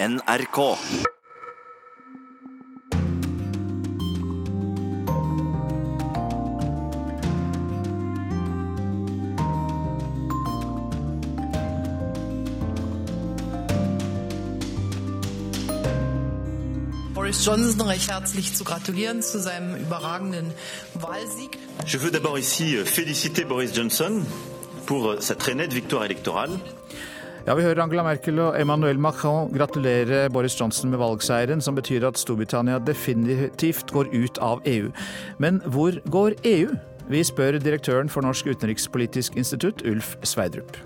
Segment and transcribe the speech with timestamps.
[0.00, 0.78] NRK.
[17.12, 20.52] Boris Johnson recht herzlich zu gratulieren zu seinem überragenden
[20.94, 21.58] Wahlsieg.
[21.86, 24.24] Je veux d'abord ici féliciter Boris Johnson
[24.86, 26.60] pour sa très nette victoire électorale.
[27.48, 32.04] Ja, Vi hører Angela Merkel og Emmanuel Macron gratulere Boris Johnson med valgseieren, som betyr
[32.04, 34.90] at Storbritannia definitivt går ut av EU.
[35.40, 36.76] Men hvor går EU?
[37.08, 40.76] Vi spør direktøren for Norsk utenrikspolitisk institutt, Ulf Sveidrup.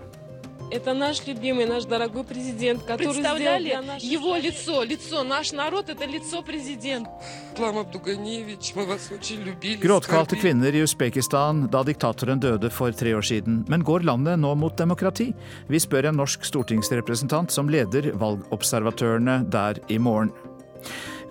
[0.71, 4.41] Это наш любимый, наш дорогой президент, который Представляли сделал для нашей его страны.
[4.47, 7.09] лицо, лицо, наш народ это лицо президента.
[7.55, 9.77] Ислам Абдуганевич, мы вас очень любили.
[9.77, 10.41] Gråtkalte скорбили.
[10.41, 13.65] kvinner i Usbekistan da diktatoren døde for tre år siden.
[13.69, 15.33] Men går landet nå mot demokrati?
[15.69, 20.31] Vi spør en norsk stortingsrepresentant som leder valgobservatørene der i morgen.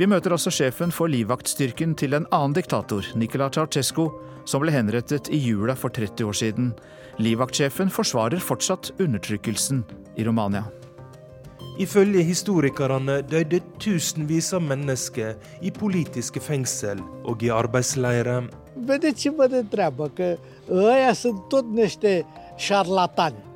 [0.02, 4.07] Vi møter også sjefen for livvaktstyrken til en annen diktator, Nikola Ceaucescu,
[4.49, 6.70] som ble henrettet i jula for 30 år siden.
[7.21, 9.84] Livvaktsjefen forsvarer fortsatt undertrykkelsen
[10.18, 10.63] i Romania.
[11.77, 18.48] Ifølge historikerne døde tusenvis av mennesker i politiske fengsel og i arbeidsleirer.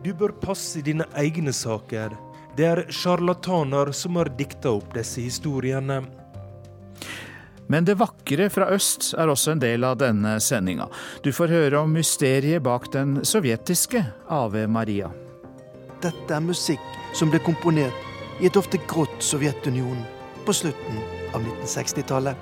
[0.05, 2.13] Du bør passe dine egne saker.
[2.55, 6.03] Det er sjarlataner som har dikta opp disse historiene.
[7.67, 10.85] Men det vakre fra øst er også en del av denne sendinga.
[11.25, 15.09] Du får høre om mysteriet bak den sovjetiske Ave Maria.
[16.03, 16.83] Dette er musikk
[17.17, 20.03] som ble komponert i et ofte grått Sovjetunionen
[20.45, 21.01] på slutten
[21.33, 22.35] av 1960-tallet.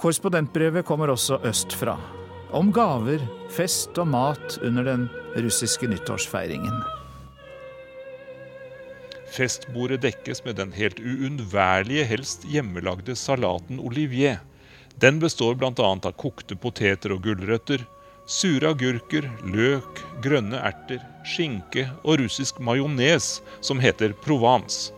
[0.00, 1.92] Og korrespondentbrevet kommer også østfra.
[2.56, 3.20] Om gaver,
[3.52, 5.02] fest og mat under den
[5.36, 6.78] russiske nyttårsfeiringen.
[9.28, 14.40] Festbordet dekkes med den helt uunnværlige, helst hjemmelagde salaten olivier.
[14.96, 15.68] Den består bl.a.
[15.76, 17.84] av kokte poteter og gulrøtter,
[18.24, 24.94] sure agurker, løk, grønne erter, skinke og russisk majones som heter provence.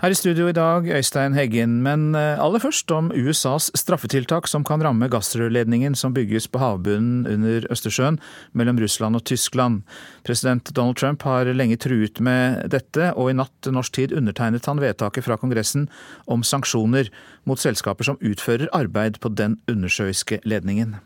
[0.00, 1.82] Her i studio i dag, Øystein Heggen.
[1.84, 7.26] Men eh, aller først om USAs straffetiltak som kan ramme gassrørledningen som bygges på havbunnen
[7.28, 8.16] under Østersjøen
[8.56, 9.82] mellom Russland og Tyskland.
[10.24, 14.80] President Donald Trump har lenge truet med dette, og i natt norsk tid undertegnet han
[14.80, 15.90] vedtaket fra Kongressen
[16.24, 17.10] om sanksjoner
[17.44, 20.96] mot selskaper som utfører arbeid på den undersjøiske ledningen.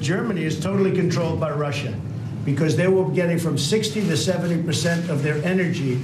[0.00, 1.90] Germany is totally controlled by Russia
[2.44, 5.98] because they were getting from 60 to 70 percent of their energy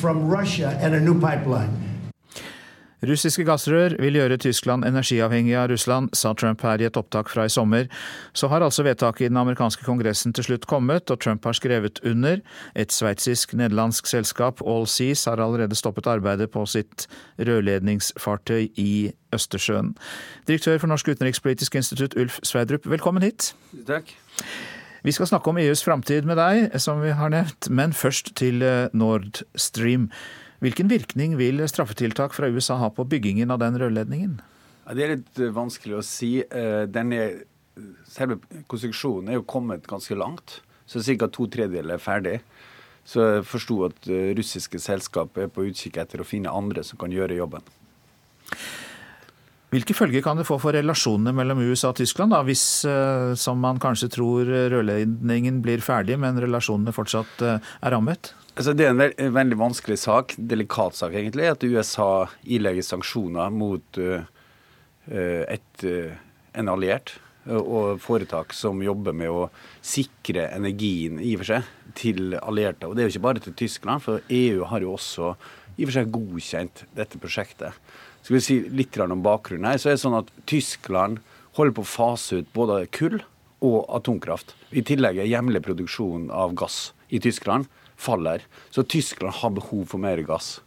[0.00, 1.90] from Russia and a new pipeline.
[3.00, 7.46] Russiske gassrør vil gjøre Tyskland energiavhengig av Russland, sa Trump her i et opptak fra
[7.48, 7.86] i sommer.
[8.36, 12.02] Så har altså vedtaket i den amerikanske kongressen til slutt kommet, og Trump har skrevet
[12.04, 12.42] under.
[12.76, 17.08] Et sveitsisk-nederlandsk selskap, All Seas, har allerede stoppet arbeidet på sitt
[17.38, 19.94] rørledningsfartøy i Østersjøen.
[20.48, 23.54] Direktør for Norsk utenrikspolitisk institutt, Ulf Sverdrup, velkommen hit.
[23.88, 24.12] Takk.
[25.00, 28.60] Vi skal snakke om EUs framtid med deg, som vi har nevnt, men først til
[28.60, 30.10] eh, Nord Stream.
[30.60, 34.34] Hvilken virkning vil straffetiltak fra USA ha på byggingen av den rørledningen?
[34.84, 36.34] Ja, det er litt eh, vanskelig å si.
[36.44, 37.38] Eh, er,
[38.12, 40.58] selve konstruksjonen er jo kommet ganske langt.
[40.84, 41.30] Så ca.
[41.32, 42.36] to tredjedeler er ferdig.
[43.08, 44.06] Så jeg forsto at
[44.36, 47.64] russiske selskap er på utkikk etter å finne andre som kan gjøre jobben.
[49.70, 53.60] Hvilke følger kan det få for relasjonene mellom USA og Tyskland, da, hvis, eh, som
[53.62, 58.32] man kanskje tror, rørledningen blir ferdig, men relasjonene fortsatt eh, er rammet?
[58.56, 63.54] Altså, det er en, ve veldig vanskelig sak, delikat sak egentlig, at USA ilegger sanksjoner
[63.54, 64.26] mot uh,
[65.06, 66.18] et, uh,
[66.58, 67.14] en alliert
[67.48, 69.46] og foretak som jobber med å
[69.80, 72.90] sikre energien i og for seg til allierte.
[72.90, 75.32] Og det er jo ikke bare til Tyskland, for EU har jo også
[75.78, 77.78] i og for seg godkjent dette prosjektet.
[78.30, 81.16] Skal vi si litt om bakgrunnen her, så er det sånn at Tyskland
[81.56, 83.16] holder på å fase ut både kull
[83.58, 84.54] og atomkraft.
[84.70, 87.66] I tillegg er hjemlig produksjon av gass i Tyskland
[87.98, 88.46] faller.
[88.70, 90.60] Så Tyskland har behov for mer gass.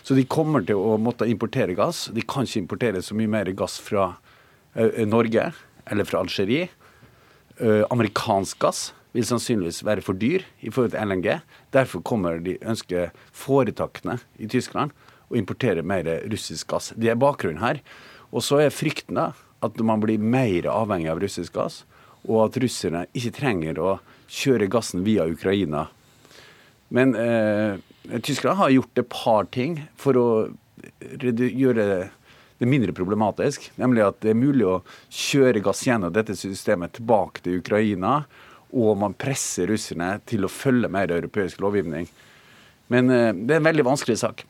[0.00, 2.06] Så de kommer til å måtte importere gass.
[2.08, 4.14] De kan ikke importere så mye mer gass fra
[4.72, 5.50] eh, Norge
[5.84, 6.72] eller fra Algerie.
[7.60, 11.34] Eh, amerikansk gass vil sannsynligvis være for dyr i forhold til LNG.
[11.68, 13.12] Derfor kommer de ønsker
[13.44, 14.96] foretakene i Tyskland
[15.30, 16.92] å importere mer russisk gass.
[16.96, 17.80] Det er bakgrunnen her.
[18.34, 21.82] Og så er frykten at man blir mer avhengig av russisk gass,
[22.24, 23.96] og at russerne ikke trenger å
[24.32, 25.88] kjøre gassen via Ukraina
[26.88, 27.76] Men eh,
[28.22, 30.26] Tyskland har gjort et par ting for å
[31.20, 31.86] gjøre
[32.60, 33.70] det mindre problematisk.
[33.80, 38.22] Nemlig at det er mulig å kjøre gass gjennom dette systemet tilbake til Ukraina.
[38.74, 42.06] Og man presser russerne til å følge mer europeisk lovgivning.
[42.92, 44.44] Men eh, det er en veldig vanskelig sak.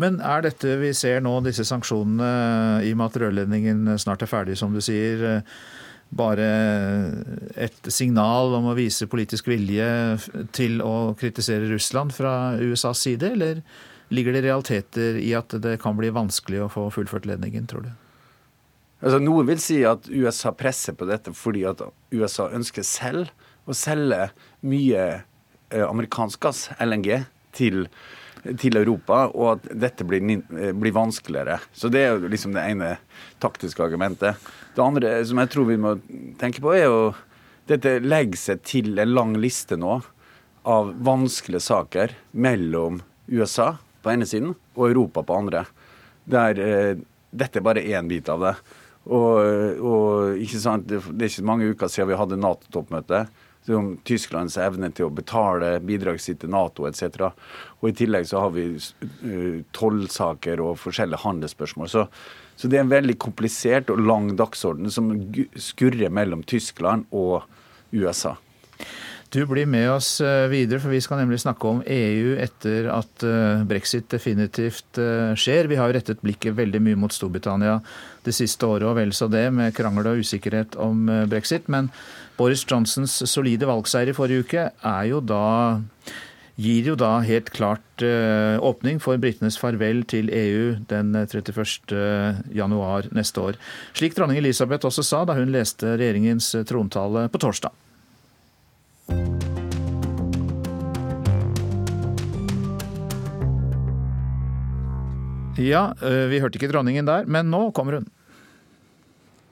[0.00, 4.30] Men er dette vi ser nå, disse sanksjonene i og med at rørledningen snart er
[4.30, 5.42] ferdig, som du sier,
[6.14, 6.46] bare
[7.58, 9.88] et signal om å vise politisk vilje
[10.54, 13.62] til å kritisere Russland fra USAs side, eller
[14.14, 17.92] ligger det realiteter i at det kan bli vanskelig å få fullført ledningen, tror du?
[19.04, 21.82] Altså, noen vil si at USA presser på dette fordi at
[22.14, 23.32] USA ønsker selv
[23.68, 24.30] å selge
[24.64, 27.24] mye eh, amerikansk gass, LNG,
[27.54, 27.84] til
[28.60, 31.60] til Europa, og at dette blir, eh, blir, vanskeligere.
[31.72, 32.98] Så Det er jo liksom det ene
[33.40, 34.36] taktiske argumentet.
[34.74, 36.00] Det andre som jeg tror vi må
[36.38, 37.14] tenke på, er jo
[37.66, 40.02] dette legger seg til en lang liste nå
[40.64, 45.64] av vanskelige saker mellom USA på ene siden og Europa på andre.
[46.26, 46.96] Der eh,
[47.32, 48.54] dette er bare én bit av det.
[49.04, 53.26] Og, og ikke sant, Det er ikke mange uker siden vi hadde Nato-toppmøte
[53.66, 57.30] som Tysklands evne til å betale bidrag sitt til Nato etc.
[57.80, 61.90] Og I tillegg så har vi uh, tollsaker og forskjellige handelsspørsmål.
[61.90, 62.06] Så,
[62.54, 65.12] så, det er en veldig komplisert og lang dagsorden som
[65.56, 67.44] skurrer mellom Tyskland og
[67.94, 68.36] USA.
[69.34, 73.24] Du blir med oss eh, videre, for vi skal nemlig snakke om EU etter at
[73.26, 75.00] eh, brexit definitivt
[75.40, 75.66] skjer.
[75.66, 77.80] Vi har jo rettet blikket veldig mye mot Storbritannia
[78.22, 81.66] det siste året, og vel så det, med krangel og usikkerhet om brexit.
[81.72, 81.90] Men
[82.34, 85.44] Boris Johnsons solide valgseier i forrige uke er jo da
[86.58, 91.94] gir jo da helt klart uh, åpning for britenes farvel til EU den 31.
[92.54, 93.58] januar neste år.
[93.94, 97.74] Slik dronning Elisabeth også sa da hun leste regjeringens trontale på torsdag.
[105.54, 108.08] Ja, vi hørte ikke dronningen der, men nå kommer hun.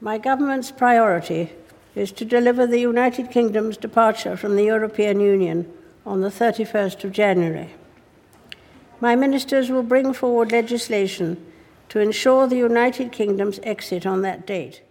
[0.03, 1.47] My government's priority
[1.95, 5.67] is to deliver the United Kingdom's departure from the European Union
[6.07, 7.75] on the 31st of January.
[9.01, 11.37] My ministers will bring forward legislation
[11.89, 14.83] to ensure the United Kingdom's exit on that date.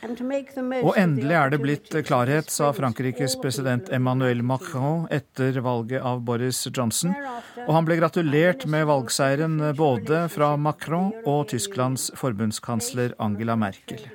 [0.00, 6.62] Og endelig er det blitt klarhet, sa Frankrikes president Emmanuel Macron etter valget av Boris
[6.72, 7.12] Johnson.
[7.66, 14.08] Og han ble gratulert med valgseieren både fra Macron og Tysklands forbundskansler Angela Merkel.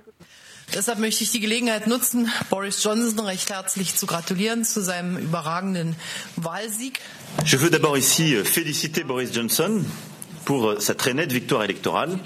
[0.74, 5.96] Deshalb möchte ich die Gelegenheit nutzen, Boris Johnson recht herzlich zu gratulieren zu seinem überragenden
[6.36, 7.00] Wahlsieg.
[7.46, 9.86] Je veux d'abord ici féliciter Boris Johnson
[10.44, 12.18] pour sa très nette victoire électorale.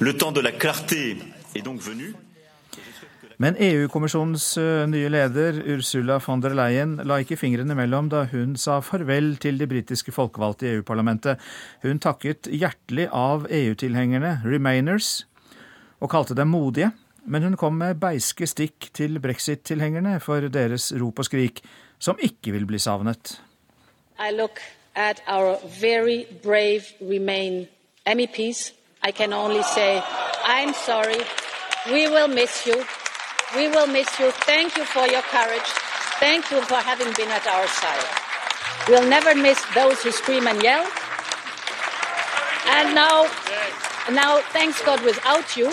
[0.00, 1.18] Le temps de la clarté
[1.54, 2.14] est donc venu.
[3.38, 8.56] Men EU-kommisjonens eh, nye leder, Ursula von der Leyen, la ikke fingrene mellom da hun
[8.58, 11.38] sa farvel til de britiske folkevalgte i EU-parlamentet.
[11.84, 15.28] Hun takket hjertelig av EU-tilhengerne, remainers,
[16.02, 16.90] og kalte dem modige
[17.28, 21.62] men hun kom med beiske stikk til brexit-tilhengerne for deres rop og skrik,
[21.98, 23.36] som ikke vil bli savnet.
[24.18, 24.60] I look
[24.96, 27.66] at our very brave Remain
[28.06, 28.72] MEPs.
[29.02, 30.02] I can only say
[30.44, 31.22] I'm sorry.
[31.92, 32.78] We will miss you.
[33.56, 34.30] We will miss you.
[34.30, 35.68] Thank you for your courage.
[36.20, 38.08] Thank you for having been at our side.
[38.88, 40.84] We'll never miss those who scream and yell.
[42.66, 43.26] And now,
[44.10, 45.72] now thanks God, without you,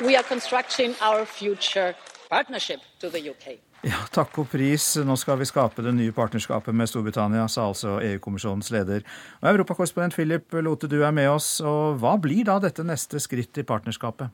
[0.00, 1.94] We are constructing our future
[2.28, 3.56] partnership to the UK.
[3.86, 4.96] Ja, takk og pris.
[5.00, 9.06] Nå skal vi skape det nye partnerskapet med Storbritannia, sa altså EU-kommisjonens leder.
[9.40, 11.62] Og Europakorrespondent Philip Lote, du er med oss.
[11.64, 14.28] Og hva blir da dette neste skritt i partnerskapet?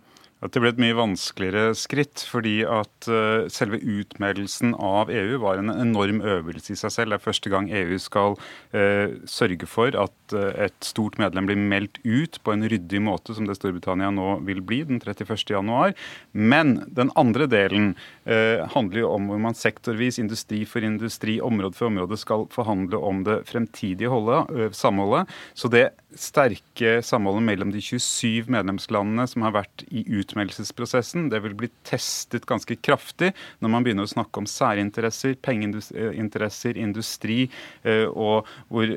[0.50, 5.70] Det ble et mye vanskeligere skritt, fordi at uh, selve utmeldelsen av EU var en
[5.70, 7.14] enorm øvelse i seg selv.
[7.14, 8.34] Det er første gang EU skal
[8.74, 13.36] eh, sørge for at uh, et stort medlem blir meldt ut på en ryddig måte,
[13.36, 15.94] som det Storbritannia nå vil bli den 31.1.
[16.34, 17.92] Men den andre delen
[18.72, 23.22] handler jo om hvor man sektorvis, industri for industri, område for område, skal forhandle om
[23.26, 25.30] det fremtidige holdet, samholdet.
[25.58, 31.28] Så det sterke samholdet mellom de 27 medlemslandene som har vært i utmeldelse utmeldelsesprosessen.
[31.30, 37.44] Det vil bli testet ganske kraftig når man begynner å snakke om særinteresser, pengeinteresser, industri,
[37.84, 38.96] eh, og hvor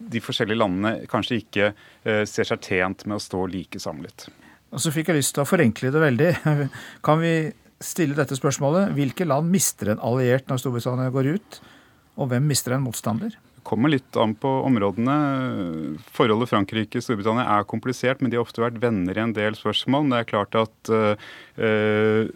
[0.00, 4.28] de forskjellige landene kanskje ikke eh, ser seg tjent med å stå like samlet.
[4.70, 6.30] Og så fikk jeg lyst til å forenkle det veldig.
[7.06, 7.34] Kan vi
[7.82, 8.94] stille dette spørsmålet?
[8.96, 11.60] Hvilke land mister en alliert når Storbritannia går ut,
[12.20, 13.34] og hvem mister en motstander?
[13.70, 15.16] Kommer litt an på områdene.
[16.10, 20.10] Forholdet Frankrike-Storbritannia er komplisert, men de har ofte vært venner i en del spørsmål.
[20.10, 22.26] Det er klart at uh,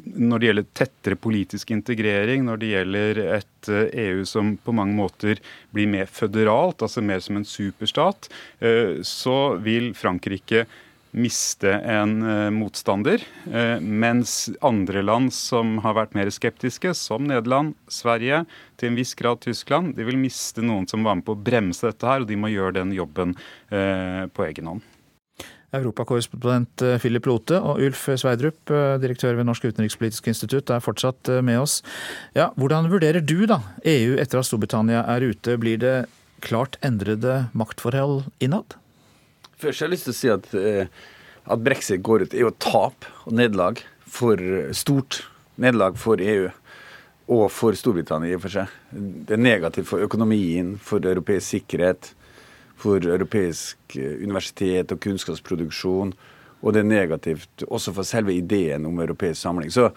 [0.00, 5.42] når det gjelder tettere politisk integrering, når det gjelder et EU som på mange måter
[5.74, 8.30] blir mer føderalt, altså mer som en superstat,
[9.04, 10.64] så vil Frankrike
[11.16, 13.22] miste en uh, motstander.
[13.46, 18.44] Uh, mens andre land som har vært mer skeptiske, som Nederland, Sverige,
[18.80, 21.86] til en viss grad Tyskland, de vil miste noen som var med på å bremse
[21.86, 23.36] dette her, og de må gjøre den jobben
[23.72, 24.86] uh, på egen hånd.
[25.70, 31.76] Europakorrespondent Philip Lote og Ulf Sveidrup, direktør ved Norsk utenrikspolitisk institutt, er fortsatt med oss.
[32.34, 35.54] Ja, hvordan vurderer du da EU etter at Storbritannia er ute?
[35.62, 35.94] Blir det
[36.42, 38.79] klart endrede maktforhold innad?
[39.60, 40.86] Først har jeg lyst til å si at, eh,
[41.52, 45.24] at brexit går ut er jo tap og nederlag for eh, stort
[45.60, 46.48] nederlag for EU
[47.30, 48.72] og for Storbritannia i og for seg.
[48.90, 52.14] Det er negativt for økonomien, for europeisk sikkerhet,
[52.80, 56.14] for europeisk eh, universitet og kunnskapsproduksjon.
[56.60, 59.72] Og det er negativt også for selve ideen om europeisk samling.
[59.72, 59.90] Så,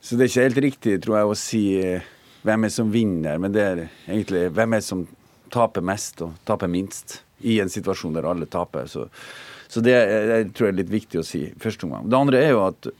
[0.00, 1.64] så det er ikke helt riktig, tror jeg, å si
[2.46, 5.04] hvem er som vinner, men det er egentlig hvem er som
[5.50, 8.88] taper mest og taper minst i en situasjon der alle taper.
[8.90, 9.06] Så,
[9.68, 12.08] så det jeg tror jeg er litt viktig å si første omgang.
[12.10, 12.90] Det andre er jo at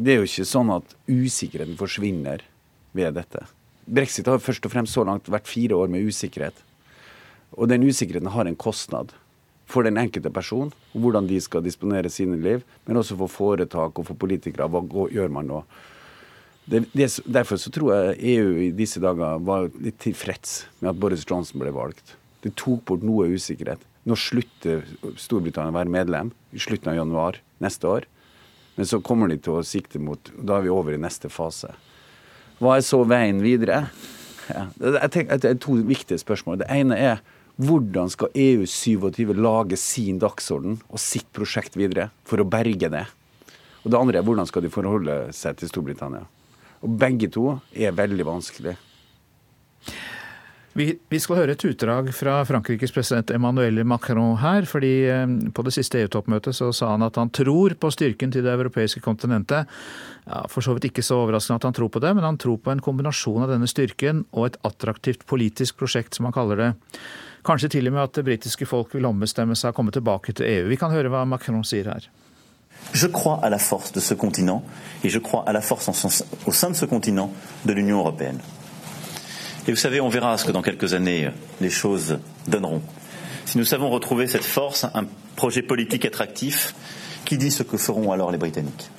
[0.00, 2.44] det er jo ikke sånn at usikkerheten forsvinner
[2.96, 3.44] ved dette.
[3.90, 6.54] Brexit har først og fremst så langt vært fire år med usikkerhet.
[7.58, 9.12] Og den usikkerheten har en kostnad
[9.70, 13.98] for den enkelte person, og hvordan de skal disponere sine liv, men også for foretak
[13.98, 14.66] og for politikere.
[14.70, 15.60] Hva gjør man nå?
[16.70, 21.00] Det, det, derfor så tror jeg EU i disse dager var litt tilfreds med at
[21.02, 22.14] Boris Johnson ble valgt.
[22.44, 23.82] Det tok bort noe usikkerhet.
[24.08, 24.86] Nå slutter
[25.20, 28.06] Storbritannia å være medlem i slutten av januar neste år.
[28.78, 31.74] Men så kommer de til å sikte mot Da er vi over i neste fase.
[32.60, 33.86] Hva er så veien videre?
[34.50, 36.62] Ja, jeg tenker, det er to viktige spørsmål.
[36.62, 37.20] Det ene er
[37.60, 43.04] hvordan skal EU 27 lage sin dagsorden og sitt prosjekt videre for å berge det?
[43.84, 46.24] Og det andre er hvordan skal de forholde seg til Storbritannia?
[46.80, 48.76] Og begge to er veldig vanskelig.
[50.78, 54.62] Vi, skal høre et utdrag fra Frankrikes president Emmanuel Macron her.
[54.70, 58.44] fordi eh, På det siste EU-toppmøtet så sa han at han tror på styrken til
[58.46, 59.66] det europeiske kontinentet.
[60.26, 62.60] Ja, For så vidt ikke så overraskende at han tror på det, men han tror
[62.62, 66.70] på en kombinasjon av denne styrken og et attraktivt politisk prosjekt, som han kaller det.
[67.42, 70.46] Kanskje til og med at det britiske folk vil ombestemme seg og komme tilbake til
[70.46, 70.70] EU.
[70.70, 72.06] Vi kan høre hva Macron sier her.
[72.94, 74.62] Je crois à la force de ce continent,
[75.02, 75.88] et je crois à la force
[76.46, 77.32] au sein de ce continent
[77.64, 78.38] de l'Union européenne.
[79.66, 82.82] Et vous savez, on verra ce que dans quelques années les choses donneront.
[83.44, 85.04] Si nous savons retrouver cette force, un
[85.36, 86.74] projet politique attractif,
[87.24, 88.90] qui dit ce que feront alors les Britanniques?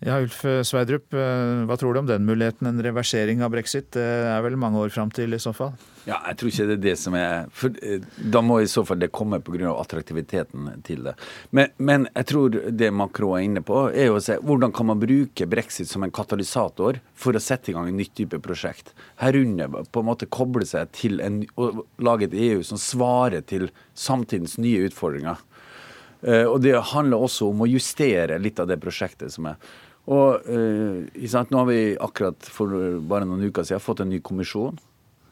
[0.00, 2.64] Ja, Ulf Sverdrup, eh, hva tror du om den muligheten?
[2.66, 3.90] En reversering av brexit?
[3.92, 5.74] Det er vel mange år fram til i så fall?
[6.06, 8.80] Ja, jeg tror ikke det er det som er for eh, Da må i så
[8.88, 9.74] fall det komme pga.
[9.74, 11.12] attraktiviteten til det.
[11.50, 15.02] Men, men, jeg tror det Macron er inne på, er å se hvordan kan man
[15.02, 18.94] bruke brexit som en katalysator for å sette i gang en nytt type prosjekt.
[19.20, 23.68] Herunder på en måte koble seg til en, og lage et EU som svarer til
[23.92, 25.44] samtidens nye utfordringer.
[26.20, 29.60] Uh, og det handler også om å justere litt av det prosjektet som er.
[30.08, 30.46] Og
[31.28, 32.72] sant, Nå har vi akkurat for
[33.04, 34.78] bare noen uker siden fått en ny kommisjon.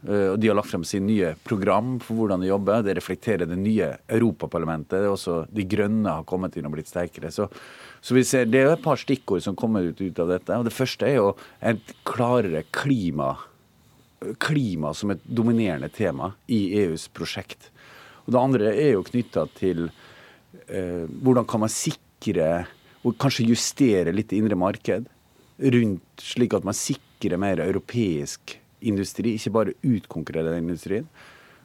[0.06, 2.84] Uh, og De har lagt frem sin nye program for hvordan de jobber.
[2.86, 5.02] Det reflekterer det nye Europaparlamentet.
[5.02, 7.32] Det også De grønne har kommet inn og blitt sterkere.
[7.34, 7.48] Så,
[8.00, 10.54] så vi ser, Det er et par stikkord som kommer ut, ut av dette.
[10.54, 13.34] og Det første er jo et klarere klima,
[14.38, 17.72] klima som et dominerende tema i EUs prosjekt.
[18.26, 19.88] Og Det andre er jo knytta til
[20.68, 22.68] eh, hvordan kan man sikre
[23.06, 25.08] og kanskje justere litt indre marked
[25.58, 31.08] rundt, slik at man sikrer mer europeisk industri, ikke bare utkonkurrere den industrien.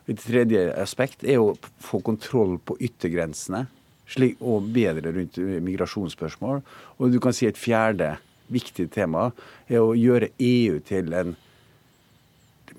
[0.09, 3.65] Et tredje aspekt er å få kontroll på yttergrensene
[4.09, 6.61] slik, og bedre rundt migrasjonsspørsmål.
[6.99, 8.15] Og du kan si et fjerde
[8.53, 9.29] viktig tema
[9.69, 11.35] er å gjøre EU til en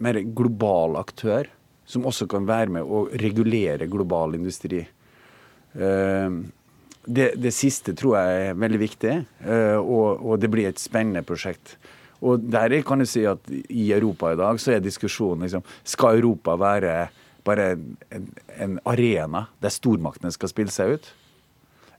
[0.03, 1.49] mer global aktør,
[1.87, 4.83] som også kan være med å regulere global industri.
[5.75, 6.45] Uh,
[7.07, 11.25] det, det, siste tror jeg er veldig viktig, eh, og, og, det blir et spennende
[11.27, 11.77] prosjekt.
[12.25, 16.21] Og der kan du si at I Europa i dag så er diskusjonen liksom, skal
[16.21, 16.95] Europa være
[17.45, 21.11] bare en, en arena der stormaktene skal spille seg ut.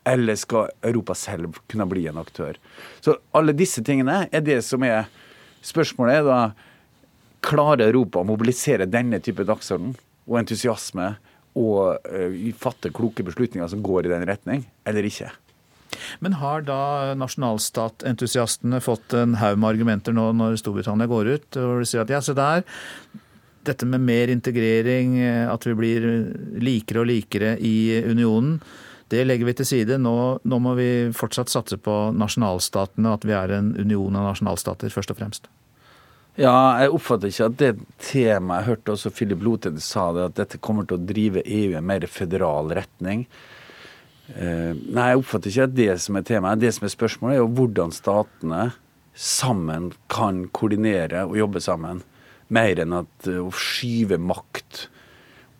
[0.05, 2.57] Eller skal Europa selv kunne bli en aktør?
[3.01, 5.05] Så alle disse tingene er det som er
[5.65, 6.39] Spørsmålet er da
[7.41, 9.95] klarer Europa å mobilisere denne type dagsorden
[10.27, 11.15] og entusiasme
[11.55, 15.31] og uh, fatte kloke beslutninger som går i den retning, eller ikke.
[16.19, 21.79] Men har da nasjonalstatentusiastene fått en haug med argumenter nå når Storbritannia går ut, og
[21.81, 22.65] de sier at ja, se der,
[23.65, 25.15] dette med mer integrering,
[25.49, 26.09] at vi blir
[26.61, 28.59] likere og likere i unionen,
[29.13, 29.99] det legger vi til side.
[30.01, 34.93] Nå, nå må vi fortsatt satse på nasjonalstatene, at vi er en union av nasjonalstater,
[34.93, 35.49] først og fremst.
[36.35, 37.69] Ja, jeg oppfatter ikke at det
[38.03, 41.69] temaet Jeg hørte også Philip Loted sa det, at dette kommer til å drive EU
[41.71, 43.23] i en mer føderal retning.
[44.35, 46.59] Uh, nei, jeg oppfatter ikke at det som er temaet.
[46.59, 48.65] Det som er spørsmålet, er jo hvordan statene
[49.15, 52.03] sammen kan koordinere og jobbe sammen.
[52.51, 54.89] Mer enn at uh, å skyve makt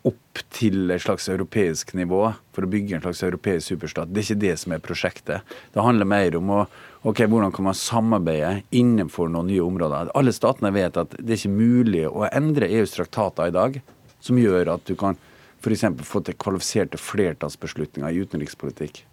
[0.05, 2.19] opp til et slags europeisk nivå
[2.53, 4.11] for å bygge en slags europeisk superstat.
[4.11, 5.55] Det er ikke det som er prosjektet.
[5.71, 6.59] Det handler mer om å
[7.05, 10.09] ok, hvordan kan man samarbeide innenfor noen nye områder.
[10.17, 13.77] Alle statene vet at det er ikke mulig å endre EUs traktater i dag
[14.25, 15.19] som gjør at du kan
[15.61, 15.85] f.eks.
[16.01, 19.03] få til kvalifiserte flertallsbeslutninger i utenrikspolitikk.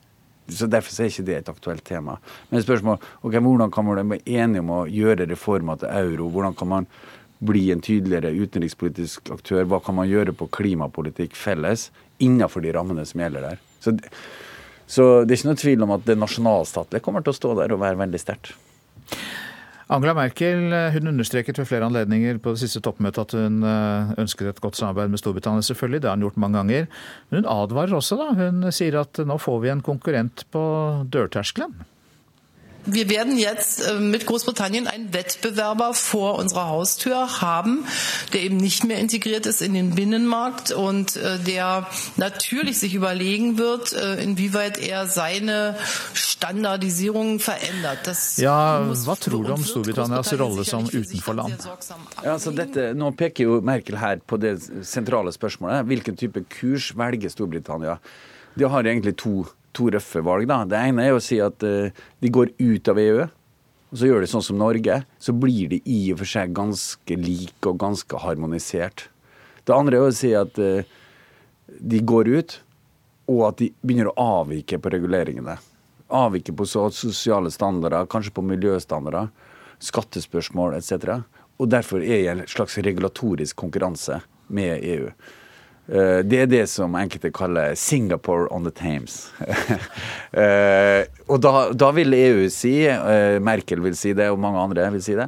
[0.48, 2.16] Så Derfor er ikke det et aktuelt tema.
[2.50, 6.30] Men spørsmål, ok, hvordan kan man bli enige om å gjøre reformer til euro?
[6.32, 6.88] Hvordan kan man
[7.44, 9.66] bli en tydeligere utenrikspolitisk aktør?
[9.68, 11.90] Hva kan man gjøre på klimapolitikk felles
[12.24, 13.62] innenfor de rammene som gjelder der?
[13.84, 13.94] Så
[14.92, 17.72] så det er ikke noe tvil om at det nasjonalstatlige kommer til å stå der
[17.72, 18.52] og være veldig sterkt.
[19.92, 23.58] Angela Merkel hun understreket ved flere anledninger på det siste toppmøtet at hun
[24.20, 26.00] ønsket et godt samarbeid med Storbritannia, selvfølgelig.
[26.00, 26.86] Det har hun gjort mange ganger.
[27.28, 28.30] Men hun advarer også, da.
[28.38, 30.62] Hun sier at nå får vi en konkurrent på
[31.12, 31.74] dørterskelen.
[32.84, 37.84] Wir werden jetzt äh, mit Großbritannien einen Wettbewerber vor unserer Haustür haben,
[38.32, 41.86] der eben nicht mehr integriert ist in den Binnenmarkt und äh, der
[42.16, 45.76] natürlich sich überlegen wird, äh, inwieweit er seine
[46.12, 48.00] Standardisierung verändert.
[48.04, 51.68] Das ja, hva tror du om Storbritannias rolle som utenforland?
[52.24, 55.86] Ja, altså dette, nå peker jo Merkel her på det sentrale spørsmålet.
[55.86, 58.00] Hvilken type kurs velger Storbritannia?
[58.58, 60.48] De har egentlig to to røffe valg.
[60.48, 60.62] da.
[60.68, 63.22] Det ene er å si at de går ut av EU.
[63.92, 65.02] Og så gjør de sånn som Norge.
[65.20, 69.10] Så blir de i og for seg ganske like og ganske harmonisert.
[69.68, 70.80] Det andre er å si at uh,
[71.78, 72.56] de går ut,
[73.30, 75.58] og at de begynner å avvike på reguleringene.
[76.12, 79.30] Avvike på sosiale standarder, kanskje på miljøstandarder,
[79.82, 81.22] skattespørsmål etc.
[81.60, 85.12] Og derfor er det en slags regulatorisk konkurranse med EU.
[85.90, 89.30] Eh, det er det som enkelte kaller 'Singapore on the Thames'.
[90.32, 94.86] Eh, og da, da, vil EU si, eh, Merkel vil si det, og mange andre
[94.94, 95.26] vil si det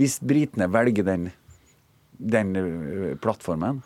[0.00, 1.26] Hvis britene velger den,
[2.16, 3.82] den plattformen,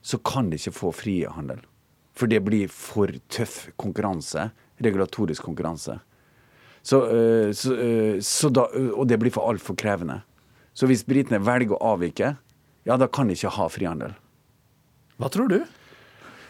[0.00, 1.60] så kan de ikke få frihandel.
[2.14, 4.52] For det blir for tøff konkurranse.
[4.80, 5.98] Regulatorisk konkurranse.
[6.82, 7.02] Så,
[7.52, 7.76] så,
[8.22, 10.22] så da, og det blir for altfor krevende.
[10.72, 12.36] Så hvis britene velger å avvike,
[12.86, 14.14] ja, da kan de ikke ha frihandel.
[15.16, 15.60] Hva tror du?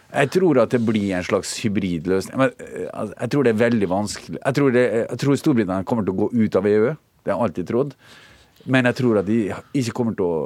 [0.07, 2.39] Jeg tror at det blir en slags hybridløsning.
[2.41, 4.39] Men eh, altså, jeg tror det er veldig vanskelig.
[4.39, 6.93] Jeg tror, det, jeg tror Storbritannia kommer til å gå ut av EU.
[6.95, 7.97] Det har jeg alltid trodd.
[8.67, 9.41] Men jeg tror at de
[9.79, 10.39] ikke kommer til å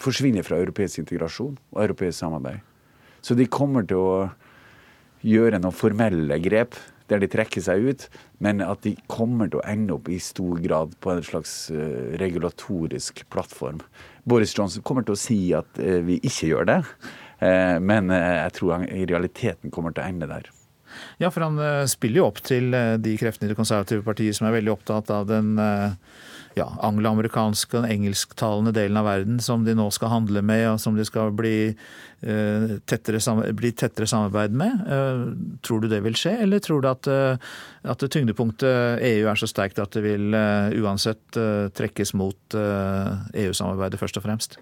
[0.00, 2.60] forsvinne fra europeisk integrasjon og europeisk samarbeid.
[3.24, 4.10] Så de kommer til å
[5.26, 6.76] gjøre noen formelle grep
[7.10, 8.04] der de trekker seg ut,
[8.42, 12.12] men at de kommer til å ende opp i stor grad på en slags uh,
[12.20, 13.78] regulatorisk plattform.
[14.28, 16.78] Boris Johnson kommer til å si at uh, vi ikke gjør det,
[17.40, 20.52] uh, men jeg tror han i realiteten kommer til å ende der.
[21.20, 21.58] Ja, for han
[21.90, 25.26] spiller jo opp til de kreftene i det konservative partiet som er veldig opptatt av
[25.28, 25.50] den
[26.56, 30.96] ja, angloamerikanske og engelsktalende delen av verden som de nå skal handle med, og som
[30.96, 33.20] de skal bli, eh, tettere,
[33.52, 34.86] bli tettere, samarbeid med.
[34.86, 35.24] Eh,
[35.66, 37.36] tror du det vil skje, eller tror du at, uh,
[37.84, 40.32] at tyngdepunktet EU er så sterkt at det vil
[40.80, 41.36] uansett
[41.76, 44.58] trekkes mot EU-samarbeidet først og fremst?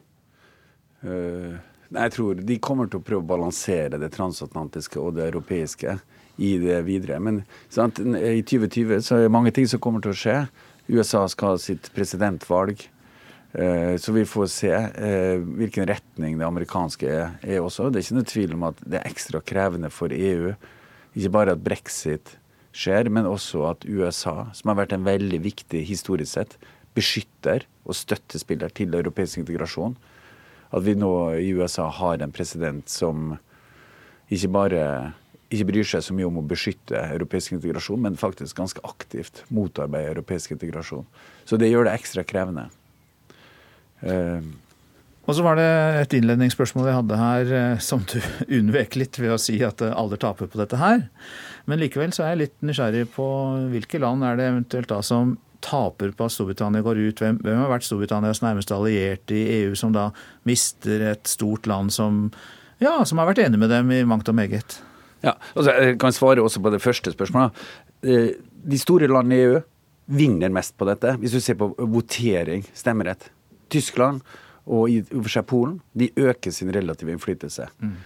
[1.04, 5.98] jeg tror de kommer til å prøve å balansere det transatlantiske og det europeiske
[6.36, 7.18] i det videre.
[7.20, 10.38] Men sant, i 2020 så er det mange ting som kommer til å skje.
[10.88, 12.82] USA skal ha sitt presidentvalg.
[13.54, 17.88] Eh, så vi får se eh, hvilken retning det amerikanske er også.
[17.88, 20.54] Det er ikke noe tvil om at det er ekstra krevende for EU.
[21.14, 22.34] Ikke bare at brexit
[22.74, 26.56] skjer, men også at USA, som har vært en veldig viktig historisk sett,
[26.94, 29.94] beskytter og støttespiller til europeisk integrasjon.
[30.74, 33.36] At vi nå i USA har en president som
[34.32, 34.84] ikke bare
[35.52, 40.16] ikke bryr seg så mye om å beskytte europeisk integrasjon, men faktisk ganske aktivt motarbeider
[40.16, 41.06] europeisk integrasjon.
[41.44, 42.68] Så det gjør det ekstra krevende.
[44.04, 44.42] Uh,
[45.24, 45.68] og så var det
[46.02, 48.18] et innledningsspørsmål jeg hadde her eh, som du
[48.58, 51.06] unnvek litt ved å si at eh, alle taper på dette her.
[51.70, 53.26] Men likevel så er jeg litt nysgjerrig på
[53.72, 57.22] hvilke land er det eventuelt da som taper på at Storbritannia går ut?
[57.24, 60.10] Hvem, hvem har vært Storbritannias nærmeste allierte i EU, som da
[60.44, 62.26] mister et stort land som,
[62.84, 64.76] ja, som har vært enig med dem i mangt og meget?
[65.24, 67.64] Ja, altså Jeg kan svare også på det første spørsmålet.
[68.04, 68.34] Eh,
[68.64, 69.60] de store landene i EU
[70.06, 73.30] vinner mest på dette, hvis du ser på votering, stemmerett.
[73.72, 74.20] Tyskland
[74.64, 77.68] og i og for seg Polen de øker sin relative innflytelse.
[77.80, 77.96] Mm.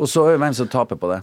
[0.00, 1.22] Og så er hvem som taper på det.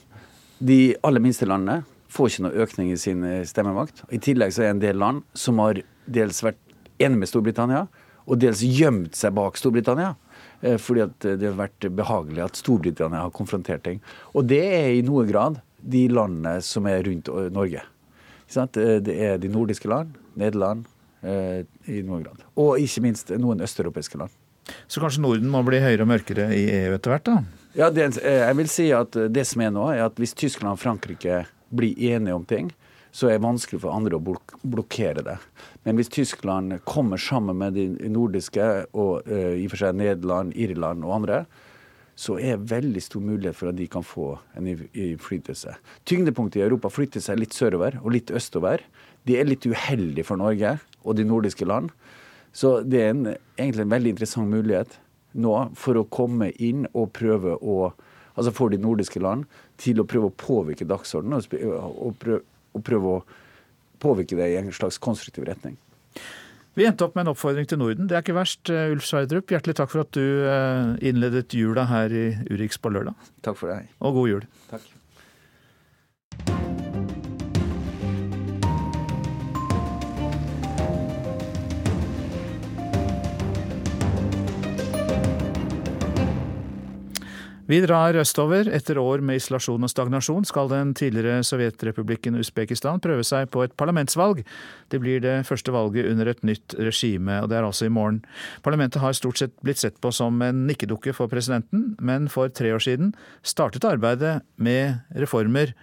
[0.59, 4.03] de aller minste landene får ikke noe økning i sin eh, stemmemakt.
[4.11, 6.59] I tillegg så er det en del land som har dels vært
[6.99, 7.85] enig med Storbritannia,
[8.27, 10.15] og dels gjemt seg bak Storbritannia.
[10.61, 14.01] Eh, fordi at det har vært behagelig at Storbritannia har konfrontert ting.
[14.33, 17.85] Og det er i noe grad de landene som er rundt Norge.
[18.49, 20.87] Det er de nordiske land, Nederland,
[21.21, 22.41] i noen grad.
[22.59, 24.33] Og ikke minst noen østeuropeiske land.
[24.89, 27.37] Så kanskje Norden må bli høyere og mørkere i EU etter hvert, da?
[27.77, 30.81] Ja, det, jeg vil si at det som er nå, er at hvis Tyskland og
[30.81, 32.71] Frankrike blir enige om ting,
[33.11, 35.37] så er det vanskelig for andre å blok blokkere det.
[35.85, 40.53] Men hvis Tyskland kommer sammen med de nordiske, og uh, i og for seg Nederland,
[40.53, 41.43] Irland og andre,
[42.19, 45.77] så er det veldig stor mulighet for at de kan få en innflytelse.
[46.09, 48.83] Tyngdepunktet i Europa flytter seg litt sørover og litt østover.
[49.23, 51.93] Det er litt uheldig for Norge og de nordiske land.
[52.51, 53.23] Så det er en,
[53.55, 54.99] egentlig en veldig interessant mulighet
[55.39, 57.81] nå for å komme inn og prøve å
[58.39, 59.41] Altså for de nordiske land
[59.81, 61.55] til å prøve å påvirke dagsordenen og,
[62.05, 62.37] og, prøve,
[62.79, 63.23] og prøve å
[63.99, 65.77] påvirke det i en slags konstruktiv retning.
[66.79, 68.07] Vi endte opp med en oppfordring til Norden.
[68.07, 68.69] Det er ikke verst.
[68.71, 72.93] Eh, Ulf Sverdrup, hjertelig takk for at du eh, innledet jula her i Urix på
[72.93, 73.17] lørdag.
[73.43, 73.81] Takk for det.
[73.99, 74.47] Og god jul.
[74.71, 74.85] Takk.
[87.69, 88.65] Vi drar østover.
[88.73, 93.75] Etter år med isolasjon og stagnasjon skal den tidligere sovjetrepublikken Usbekistan prøve seg på et
[93.77, 94.41] parlamentsvalg.
[94.89, 98.23] Det blir det første valget under et nytt regime, og det er altså i morgen.
[98.65, 102.73] Parlamentet har stort sett blitt sett på som en nikkedukke for presidenten, men for tre
[102.73, 103.13] år siden
[103.45, 105.77] startet arbeidet med reformer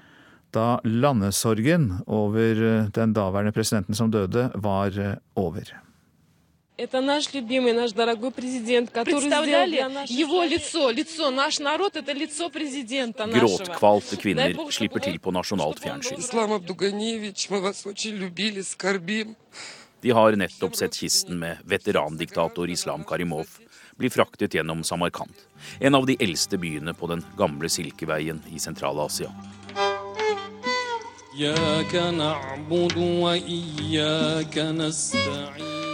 [0.56, 4.90] da landesorgen over den daværende presidenten som døde, var
[5.38, 5.85] over.
[6.77, 9.75] Это наш любимый, наш дорогой президент, который Представляли
[10.07, 13.57] его лицо, лицо, наш народ, это лицо президента нашего.
[13.57, 16.17] Gråtkvalte kvinner slipper til på nasjonalt fjernsyn.
[20.01, 23.47] De har nettopp sett kisten med veterandiktator Islam Karimov
[24.01, 25.33] bli fraktet gjennom Samarkand,
[25.79, 29.29] en av de eldste byene på den gamle Silkeveien i Sentral-Asia.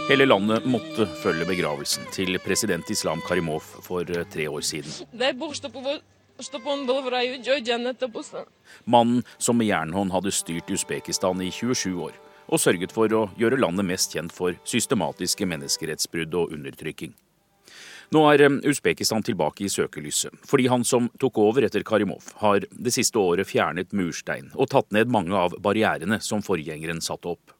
[0.03, 4.91] Hele landet måtte følge begravelsen til president Islam Karimov for eh, tre år siden.
[8.83, 12.19] Mannen som med jernhånd hadde styrt Usbekistan i 27 år,
[12.51, 17.15] og sørget for å gjøre landet mest kjent for systematiske menneskerettsbrudd og undertrykking.
[18.11, 22.67] Nå er eh, Usbekistan tilbake i søkelyset, fordi han som tok over etter Karimov, har
[22.67, 27.52] det siste året fjernet murstein og tatt ned mange av barrierene som forgjengeren satte opp.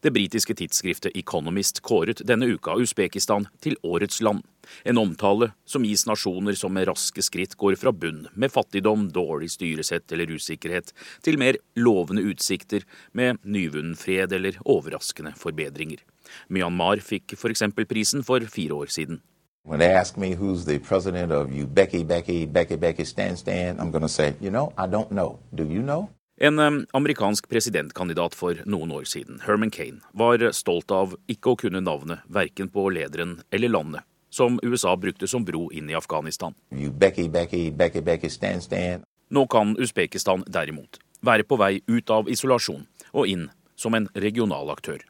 [0.00, 4.42] Det britiske tidsskriftet Economist kåret denne uka Usbekistan til årets land.
[4.84, 9.50] En omtale som gis nasjoner som med raske skritt går fra bunn, med fattigdom, dårlig
[9.54, 10.92] styresett eller usikkerhet,
[11.24, 16.04] til mer lovende utsikter med nyvunnen fred eller overraskende forbedringer.
[16.52, 17.64] Myanmar fikk f.eks.
[17.88, 19.22] prisen for fire år siden.
[19.64, 23.90] When they ask me who's the president of Ubeki Beki Beki Beki Stan, Stan, I'm
[23.90, 25.40] going to say, you know, I don't know.
[25.54, 26.08] Do you know?
[26.40, 31.80] En amerikansk presidentkandidat for noen år siden, Herman Kane, var stolt av ikke å kunne
[31.82, 36.54] navnet verken på lederen eller landet, som USA brukte som bro inn i Afghanistan.
[36.70, 39.02] Becky, Becky, Becky, stand, stand.
[39.34, 44.70] Nå kan Usbekistan derimot være på vei ut av isolasjon og inn som en regional
[44.70, 45.02] aktør.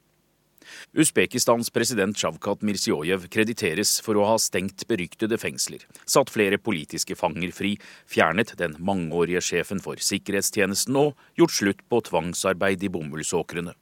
[0.92, 7.52] Usbekistans president Sjavkat Mirziyoyev krediteres for å ha stengt beryktede fengsler, satt flere politiske fanger
[7.54, 7.74] fri,
[8.09, 13.76] fjernet den mangeårige sjefen for sikkerhetstjenesten og gjort slutt på tvangsarbeid i bomullsåkrene.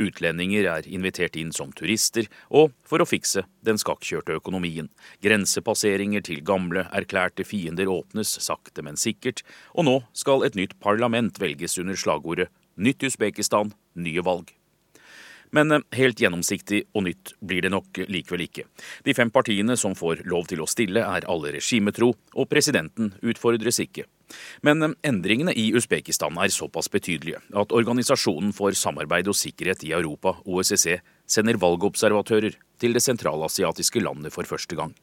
[0.00, 4.90] Utlendinger er invitert inn som turister, og for å fikse den skakkjørte økonomien.
[5.24, 11.38] Grensepasseringer til gamle, erklærte fiender åpnes sakte, men sikkert, og nå skal et nytt parlament
[11.42, 14.54] velges under slagordet Nytt Usbekistan, nye valg.
[15.56, 18.66] Men eh, helt gjennomsiktig og nytt blir det nok likevel ikke.
[19.06, 23.82] De fem partiene som får lov til å stille, er alle regimetro, og presidenten utfordres
[23.82, 24.06] ikke.
[24.66, 29.94] Men eh, endringene i Usbekistan er såpass betydelige at Organisasjonen for samarbeid og sikkerhet i
[29.96, 34.94] Europa, OSSE, sender valgobservatører til det sentralasiatiske landet for første gang.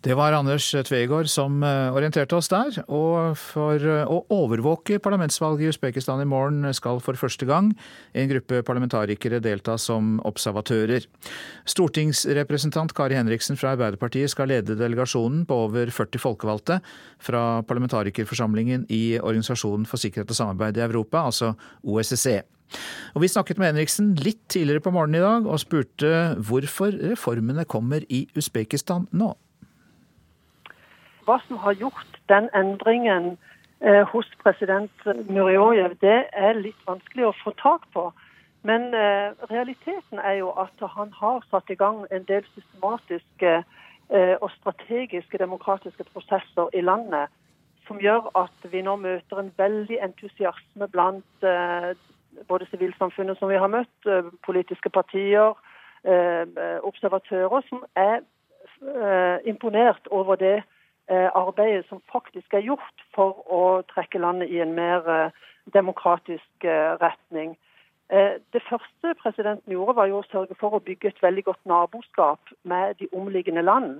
[0.00, 2.72] Det var Anders Tvegård som eh, orienterte oss der.
[2.88, 7.68] Og for eh, å overvåke parlamentsvalget i Usbekistan i morgen skal for første gang
[8.16, 11.04] en gruppe parlamentarikere delta som observatører.
[11.68, 16.80] Stortingsrepresentant Kari Henriksen fra Arbeiderpartiet skal lede delegasjonen på over 40 folkevalgte
[17.20, 21.52] fra parlamentarikerforsamlingen i Organisasjonen for sikkerhet og samarbeid i Europa, altså
[21.84, 22.38] OSSE.
[23.12, 27.68] Og Vi snakket med Henriksen litt tidligere på morgenen i dag og spurte hvorfor reformene
[27.68, 29.34] kommer i Usbekistan nå.
[31.30, 33.36] Hva som har gjort den endringen
[33.80, 38.10] eh, hos president Murjojev, det er litt vanskelig å få tak på.
[38.66, 44.34] Men eh, realiteten er jo at han har satt i gang en del systematiske eh,
[44.40, 47.30] og strategiske demokratiske prosesser i landet
[47.90, 51.90] som gjør at vi nå møter en veldig entusiasme blant eh,
[52.48, 55.56] både sivilsamfunnet som vi har møtt, eh, politiske partier,
[56.04, 56.44] eh,
[56.86, 58.22] observatører, som er
[59.44, 60.62] imponert over det
[61.10, 65.32] arbeidet som faktisk er gjort for å trekke landet i en mer
[65.74, 66.66] demokratisk
[67.02, 67.56] retning.
[68.10, 72.54] Det første presidenten gjorde, var jo å sørge for å bygge et veldig godt naboskap
[72.62, 73.98] med de omliggende land.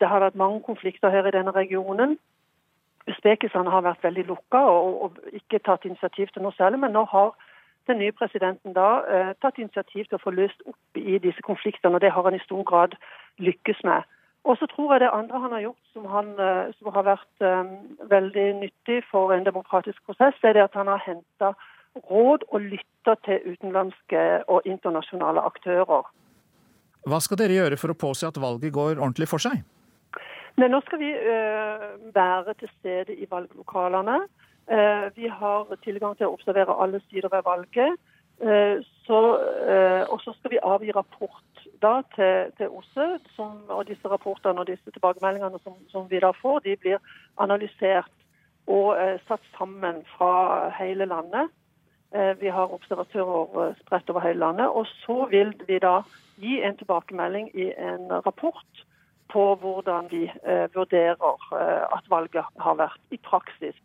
[0.00, 2.18] Det har vært mange konflikter her i denne regionen.
[3.08, 7.32] Usbekistan har vært veldig lukka og, ikke tatt initiativ til noe særlig, men nå har
[7.90, 11.98] den nye presidenten da eh, tatt initiativ til å få løst opp i disse konfliktene,
[11.98, 12.94] og det har han i stor grad
[13.42, 14.06] lykkes med.
[14.44, 17.44] Og så tror jeg det andre han har gjort som, han, eh, som har vært
[17.46, 17.68] um,
[18.10, 21.52] veldig nyttig for en demokratisk prosess, det er det at han har henta
[22.10, 26.08] råd og lytta til utenlandske og internasjonale aktører.
[27.06, 29.62] Hva skal dere gjøre for å påse at valget går ordentlig for seg?
[30.58, 34.24] Nei, Nå skal vi uh, være til stede i valglokalene.
[34.66, 37.94] Uh, vi har tilgang til å observere alle sider ved valget.
[38.42, 38.82] Uh,
[40.10, 41.51] og så skal vi avgi rapport
[41.82, 43.08] da til, til OSSE.
[43.36, 47.02] Som, og disse rapportene og disse tilbakemeldingene som, som, vi da får, de blir
[47.42, 48.10] analysert
[48.70, 48.94] og
[49.26, 51.50] satt sammen fra hele landet.
[52.38, 54.68] Vi har observatører spredt over hele landet.
[54.68, 55.96] Og så vil vi da
[56.38, 58.84] gi en tilbakemelding i en rapport
[59.32, 63.76] på hvordan vi eh, vurderer eh, at valget har vært i praksis.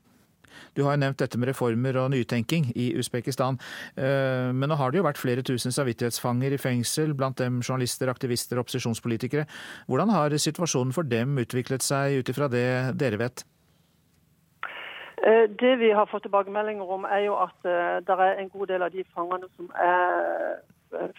[0.76, 3.58] Du har jo nevnt dette med reformer og nytenking i Usbekistan.
[3.98, 8.12] Eh, men nå har det jo vært flere tusen samvittighetsfanger i fengsel, blant dem journalister,
[8.12, 9.48] aktivister og opposisjonspolitikere.
[9.88, 12.68] Hvordan har situasjonen for dem utviklet seg ut ifra det
[13.00, 13.46] dere vet?
[15.60, 17.66] Det vi har fått tilbakemeldinger om, er jo at
[18.06, 20.60] det er en god del av de fangene som er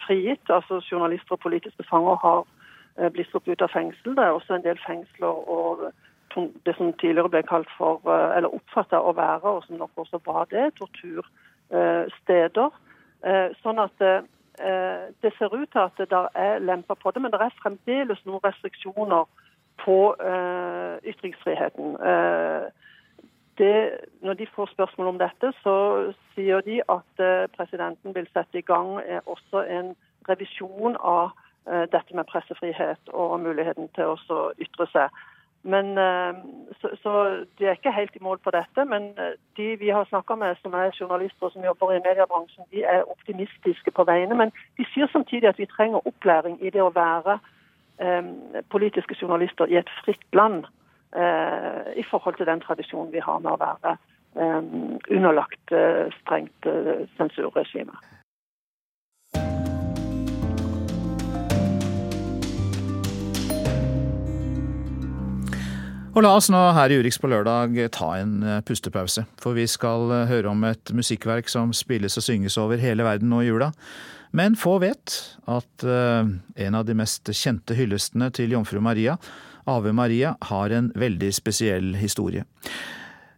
[0.05, 0.47] frigitt.
[0.49, 2.45] Altså journalister og politiske fanger har
[3.13, 4.15] blitt sluppet ut av fengsel.
[4.15, 5.83] Det er også en del fengsler og
[6.35, 10.19] det som tidligere ble kalt for, eh, eller oppfatta å være, og som nok også
[10.25, 12.71] var det, tortursteder.
[13.23, 14.25] Eh, sånn at
[15.21, 18.41] det ser ut til at det er lempa på det, men det er fremdeles noen
[18.43, 19.23] restriksjoner
[19.79, 20.15] på
[21.07, 21.95] ytringsfriheten.
[23.55, 23.77] Det,
[24.21, 27.23] når de får spørsmål om dette, så sier de at
[27.55, 29.95] presidenten vil sette i gang også en
[30.27, 31.31] revisjon av
[31.67, 35.17] Eh, dette med pressefrihet og muligheten til å ytre seg.
[35.63, 36.35] Men, eh,
[36.81, 40.05] så, så, De er ikke helt i mål på dette, men eh, de vi har
[40.05, 44.35] snakka med som er journalister som jobber i mediebransjen, de er optimistiske på vegne.
[44.35, 47.39] Men de sier samtidig at vi trenger opplæring i det å være
[47.99, 48.23] eh,
[48.71, 50.63] politiske journalister i et fritt land.
[51.15, 53.97] Eh, I forhold til den tradisjonen vi har med å være
[54.39, 54.63] eh,
[55.11, 55.75] underlagt
[56.21, 56.71] strengt
[57.17, 57.99] sensurregime.
[66.09, 69.27] Og la oss nå her i Urix på lørdag ta en eh, pustepause.
[69.37, 73.29] For vi skal eh, høre om et musikkverk som spilles og synges over hele verden
[73.29, 73.69] nå i jula.
[74.33, 75.15] Men få vet
[75.49, 76.27] at uh,
[76.61, 79.15] en av de mest kjente hyllestene til jomfru Maria,
[79.65, 82.45] Ave Maria, har en veldig spesiell historie.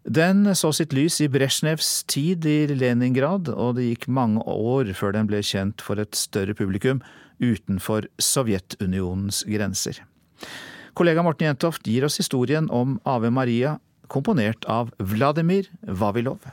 [0.04, 5.16] Den så sitt lys i Brezjnevs tid i Leningrad, og det gikk mange år før
[5.16, 7.00] den ble kjent for et større publikum
[7.40, 10.04] utenfor Sovjetunionens grenser.
[10.94, 13.78] Kollega Morten Jentoft gir oss historien om Ave Maria,
[14.12, 16.44] komponert av Vladimir Vavilov.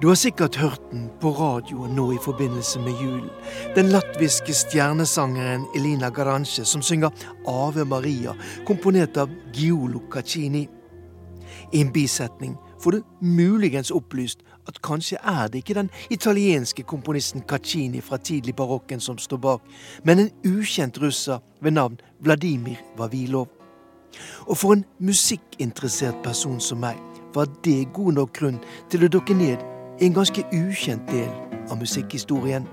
[0.00, 3.30] Du har sikkert hørt den på radioen nå i forbindelse med julen.
[3.74, 7.10] Den latviske stjernesangeren Elina Garanche som synger
[7.46, 8.30] Ave Maria,
[8.66, 10.68] komponert av Giolo Caccini.
[11.72, 17.42] I en bisetning får du muligens opplyst at kanskje er det ikke den italienske komponisten
[17.42, 19.64] Caccini fra tidlig barokken som står bak,
[20.04, 23.48] men en ukjent russer ved navn Vladimir Vavilov.
[24.46, 27.02] Og for en musikkinteressert person som meg
[27.34, 29.66] var det god nok grunn til å dukke ned
[30.00, 31.30] en ganske ukjent del
[31.70, 32.68] av musikkhistorien.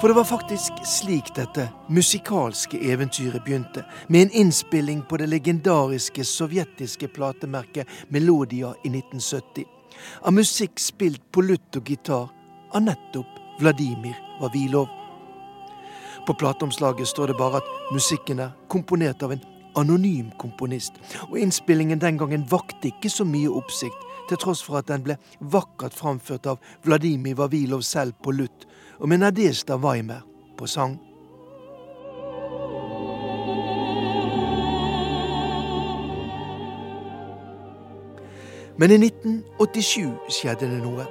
[0.00, 6.24] For det var faktisk slik dette musikalske eventyret begynte, med en innspilling på det legendariske
[6.24, 9.64] sovjetiske platemerket Melodia i 1970,
[10.22, 12.28] av musikk spilt på lutt og gitar
[12.74, 14.88] av nettopp Vladimir Vavilov.
[16.26, 19.44] På plateomslaget står det bare at musikken er komponert av en
[19.76, 20.96] anonym komponist,
[21.28, 25.18] og innspillingen den gangen vakte ikke så mye oppsikt, til tross for at den ble
[25.52, 28.64] vakkert framført av Vladimir Vavilov selv på lutt,
[29.00, 30.22] og med Nadezjda Weimer
[30.56, 30.96] på sang.
[38.76, 41.04] Men i 1987 skjedde det noe.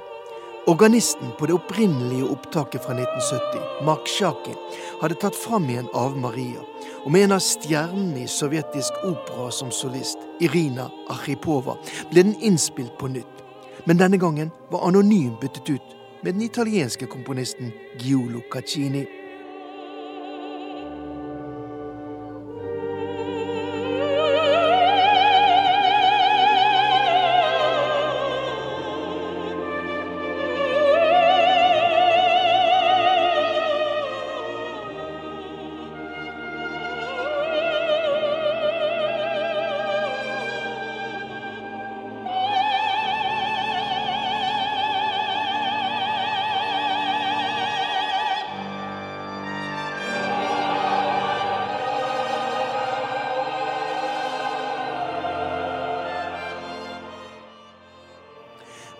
[0.68, 4.56] Organisten på det opprinnelige opptaket fra 1970, Mark Sjakin,
[5.00, 6.60] hadde tatt fram igjen Ave Maria,
[7.04, 11.76] og med en av stjernene i sovjetisk opera som solist, Irina Archipova,
[12.12, 13.44] ble den innspilt på nytt.
[13.84, 19.04] Men denne gangen var anonym byttet ut med den italienske komponisten Giolo Caccini.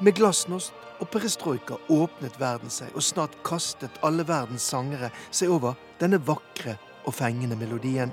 [0.04, 5.78] Med glasnost og perestrojka åpnet verden seg, og snart kastet alle verdens sangere seg over
[5.96, 6.74] denne vakre
[7.08, 8.12] og fengende melodien.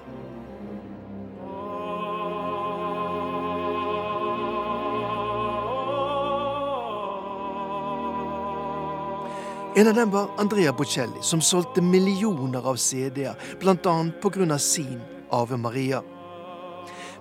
[9.76, 14.00] En av dem var Andrea Bocelli, som solgte millioner av CD-er, bl.a.
[14.24, 14.58] pga.
[14.60, 15.00] sin
[15.32, 16.04] Ave Maria.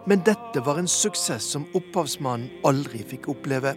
[0.06, 3.74] Men dette var en suksess som opphavsmannen aldri fikk oppleve.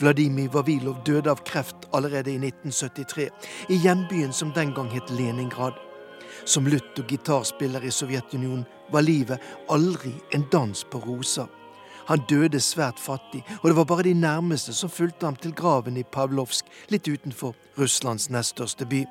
[0.00, 3.28] Vladimir Vavilov døde av kreft allerede i 1973,
[3.68, 5.74] i hjembyen som den gang het Leningrad.
[6.44, 11.46] Som lutt- og gitarspiller i Sovjetunionen var livet aldri en dans på roser.
[12.08, 15.96] Han døde svært fattig, og det var bare de nærmeste som fulgte ham til graven
[15.96, 19.04] i Pavlovsk, litt utenfor Russlands nest største by.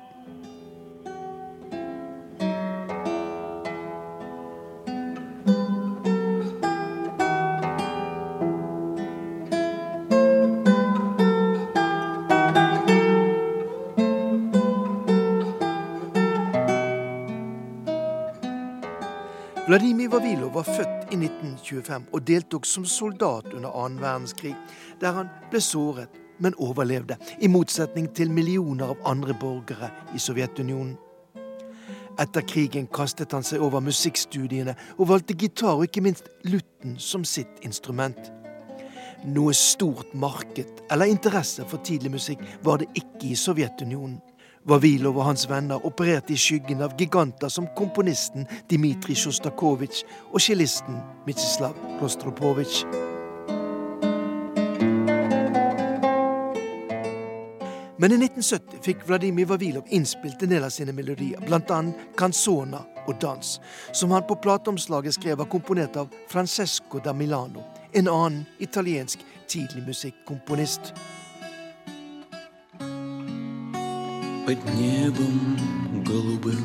[21.68, 24.54] 1925 og deltok som soldat under annen verdenskrig,
[25.00, 30.96] der han ble såret, men overlevde, i motsetning til millioner av andre borgere i Sovjetunionen.
[32.18, 37.26] Etter krigen kastet han seg over musikkstudiene og valgte gitar og ikke minst lutten som
[37.26, 38.18] sitt instrument.
[39.26, 44.18] Noe stort marked eller interesse for tidlig musikk var det ikke i Sovjetunionen.
[44.68, 51.00] Vavilov og hans venner opererte i skyggen av giganter som komponisten Dmitrij Sjostakovitsj og cellisten
[51.26, 52.84] Mitsjislav Rostropovitsj.
[57.98, 61.80] Men i 1970 fikk Vladimir Vavilov innspilt en del av sine melodier, bl.a.
[62.20, 63.56] canzona og dans,
[63.92, 67.64] som han på plateomslaget skrev var komponert av Francesco da Milano,
[67.96, 70.92] en annen italiensk tidligmusikkomponist.
[74.47, 75.57] Под небом
[76.05, 76.63] голубым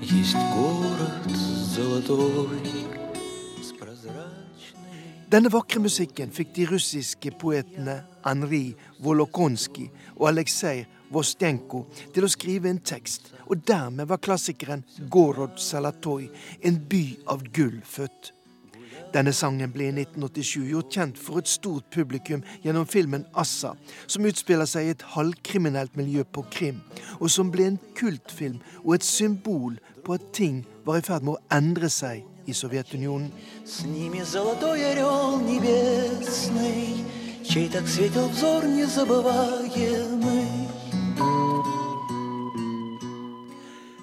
[0.00, 1.36] Есть город
[1.74, 2.76] золотой
[5.26, 11.80] Denne vakre musikken fikk de russiske poetene Henri Volokonskij og Aleksej Vostenko
[12.14, 16.28] til å skrive en tekst, og dermed var klassikeren Gorod Salatoj,
[16.62, 17.02] en by
[17.34, 18.30] av gull, født.
[19.11, 23.75] Denne sangen ble i 1987 gjort kjent for et stort publikum gjennom filmen 'Assa',
[24.07, 26.79] som utspiller seg i et halvkriminelt miljø på Krim,
[27.19, 31.33] og som ble en kultfilm og et symbol på at ting var i ferd med
[31.33, 33.31] å endre seg i Sovjetunionen.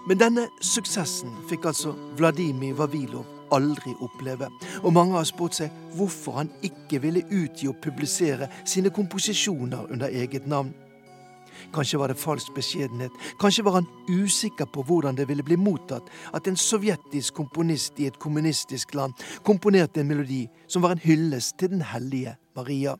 [0.08, 4.50] Men denne suksessen fikk altså Vladimir Vavilov aldri oppleve,
[4.82, 10.08] og mange har spurt seg hvorfor han ikke ville utgi og publisere sine komposisjoner under
[10.08, 10.74] eget navn.
[11.74, 16.06] Kanskje var det falsk beskjedenhet, kanskje var han usikker på hvordan det ville bli mottatt
[16.34, 21.58] at en sovjetisk komponist i et kommunistisk land komponerte en melodi som var en hyllest
[21.58, 22.96] til den hellige Maria.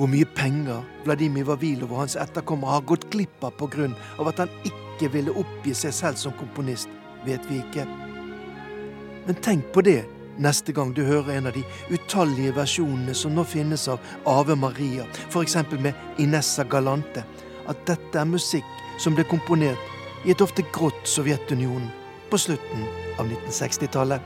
[0.00, 3.90] hvor mye penger Vladimir Vavilov og hans etterkommere har gått glipp av pga.
[4.30, 6.88] at han ikke ville oppgi seg selv som komponist,
[7.24, 7.86] vet vi ikke.
[9.26, 10.02] Men tenk på det
[10.40, 15.06] neste gang du hører en av de utallige versjonene som nå finnes av Ave Maria,
[15.28, 15.56] f.eks.
[15.80, 17.24] med Inessa Galante,
[17.68, 19.78] at dette er musikk som ble komponert
[20.24, 21.88] i et ofte grått Sovjetunionen
[22.30, 22.84] på slutten
[23.18, 24.20] av 1960-tallet.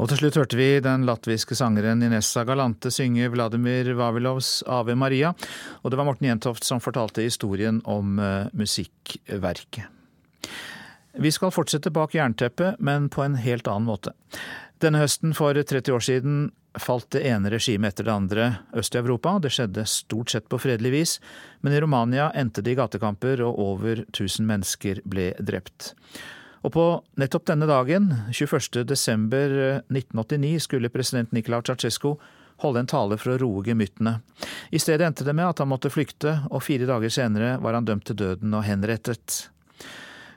[0.00, 5.34] Og til slutt hørte vi den latviske sangeren Inessa Galante synge Vladimir Vavilovs Ave Maria,
[5.82, 9.84] og det var Morten Jentoft som fortalte historien om uh, musikkverket.
[11.20, 14.14] Vi skal fortsette bak jernteppet, men på en helt annen måte.
[14.80, 16.40] Denne høsten for 30 år siden
[16.80, 19.36] falt det ene regimet etter det andre øst i Europa.
[19.42, 21.16] Det skjedde stort sett på fredelig vis,
[21.60, 25.92] men i Romania endte det i gatekamper, og over 1000 mennesker ble drept.
[26.60, 26.84] Og på
[27.20, 32.16] nettopp denne dagen, 21.12.1989, eh, skulle president Nicolai Ceaucescu
[32.60, 34.18] holde en tale for å roe gemyttene.
[34.70, 37.88] I stedet endte det med at han måtte flykte, og fire dager senere var han
[37.88, 39.48] dømt til døden og henrettet.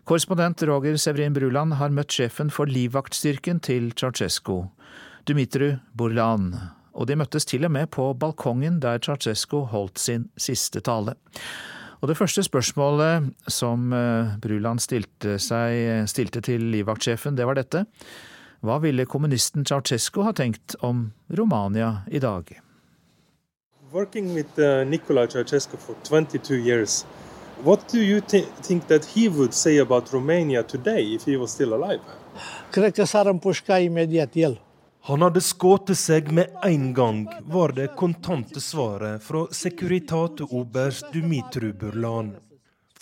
[0.07, 4.67] Korrespondent Roger Severin Bruland har møtt sjefen for livvaktstyrken til Ceaucescu,
[5.27, 6.49] Dumitru Burlan,
[6.93, 11.15] og de møttes til og med på balkongen der Ceaucescu holdt sin siste tale.
[12.03, 17.85] Og det første spørsmålet som eh, Bruland stilte, seg, stilte til livvaktsjefen, det var dette.
[18.59, 22.51] Hva ville kommunisten Ceaucescu ha tenkt om Romania i dag?
[23.93, 27.05] Working with uh, Nicolae Ceaucescu for 22 years,
[27.63, 31.51] what do you th think that he would say about Romania today if he was
[31.51, 32.01] still alive?
[32.71, 34.61] Cred că s-ar împușca imediat el.
[35.03, 42.29] Han hadde skutt seg med en gang, var det kontante svaret fra Securitate-oberst Dumitru Burlan.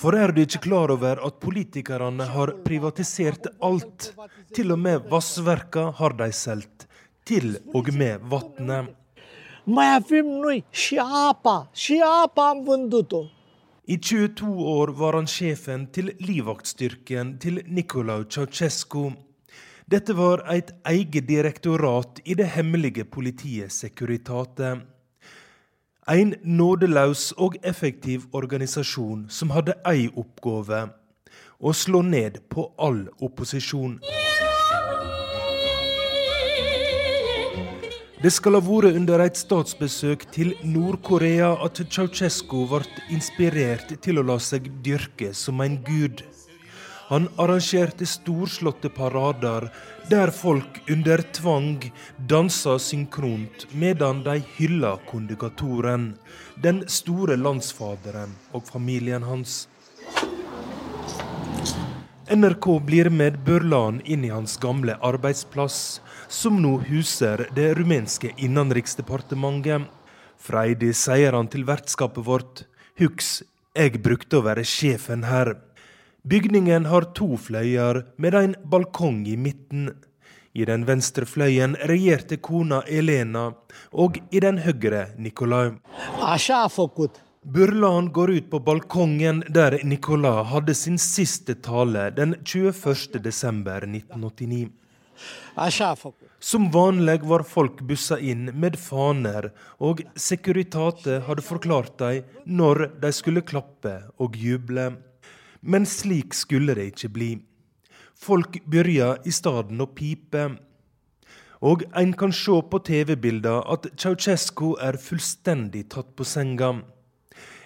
[0.02, 4.10] For er du ikke klar over at politikerne har privatisert alt?
[4.50, 6.88] Til og med vannverka har de solgt.
[7.22, 8.90] Til og med vannet.
[13.86, 19.12] I 22 år var han sjefen til livvaktstyrken til Nicolai Ceaucescu.
[19.92, 24.70] Dette var et eget direktorat i det hemmelige politiet Securitate.
[26.08, 30.80] En nådeløs og effektiv organisasjon som hadde ei oppgave
[31.60, 34.00] å slå ned på all opposisjon.
[38.24, 44.28] Det skal ha vært under et statsbesøk til Nord-Korea at Ceaucescu ble inspirert til å
[44.32, 46.24] la seg dyrke som en gud.
[47.12, 49.66] Han arrangerte storslåtte parader
[50.10, 56.14] der folk under tvang dansa synkront medan de hylla kondikatoren,
[56.56, 59.66] den store landsfaderen og familien hans.
[62.32, 66.00] NRK blir med Børlan inn i hans gamle arbeidsplass,
[66.32, 69.90] som nå huser det rumenske innenriksdepartementet.
[70.40, 72.64] Freidig sier han til vertskapet vårt,
[73.04, 73.42] huks,
[73.76, 75.58] jeg brukte å være sjefen her.
[76.24, 79.90] Bygningen har to fløyer med en balkong i midten.
[80.54, 83.54] I den venstre fløyen regjerte kona Elena,
[83.92, 85.72] og i den høyre Nikolai.
[87.42, 94.70] Burlan går ut på balkongen der Nicolai hadde sin siste tale den 21.12.1989.
[96.40, 99.50] Som vanlig var folk bussa inn med faner,
[99.82, 105.11] og Securitate hadde forklart dem når de skulle klappe og juble.
[105.62, 107.32] Men slik skulle det ikke bli.
[108.18, 110.46] Folk begynte i stedet å pipe.
[111.62, 116.74] Og en kan se på TV-bilder at Ceaucescu er fullstendig tatt på senga.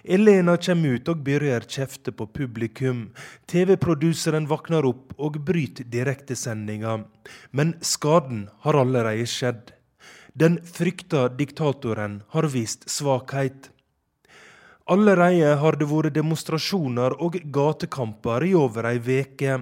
[0.06, 3.08] Elena kommer ut og begynner kjefte på publikum.
[3.50, 7.00] TV-produseren våkner opp og bryter direktesendinga.
[7.52, 9.72] Men skaden har allerede skjedd.
[10.36, 13.72] Den frykta diktatoren har vist svakhet.
[14.86, 19.56] Allerede har det vært demonstrasjoner og gatekamper i over ei veke.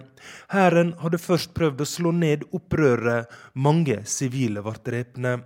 [0.51, 3.31] Hæren hadde først prøvd å slå ned opprøret.
[3.55, 5.37] Mange sivile ble drepne.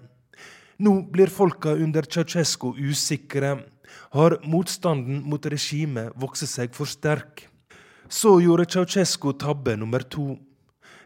[0.81, 3.53] Nå blir folka under Ceaucescu usikre.
[4.17, 7.45] Har motstanden mot regimet vokst seg for sterk?
[8.09, 10.39] Så gjorde Ceaucescu tabbe nummer to.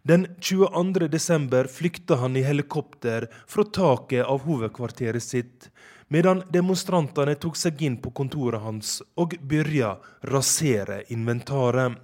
[0.08, 1.12] Den 22.
[1.12, 5.68] desember flykta han i helikopter fra taket av hovedkvarteret sitt
[6.12, 9.96] medan demonstrantene tok seg inn på kontoret hans og begynte
[10.28, 11.96] rasere inventaret.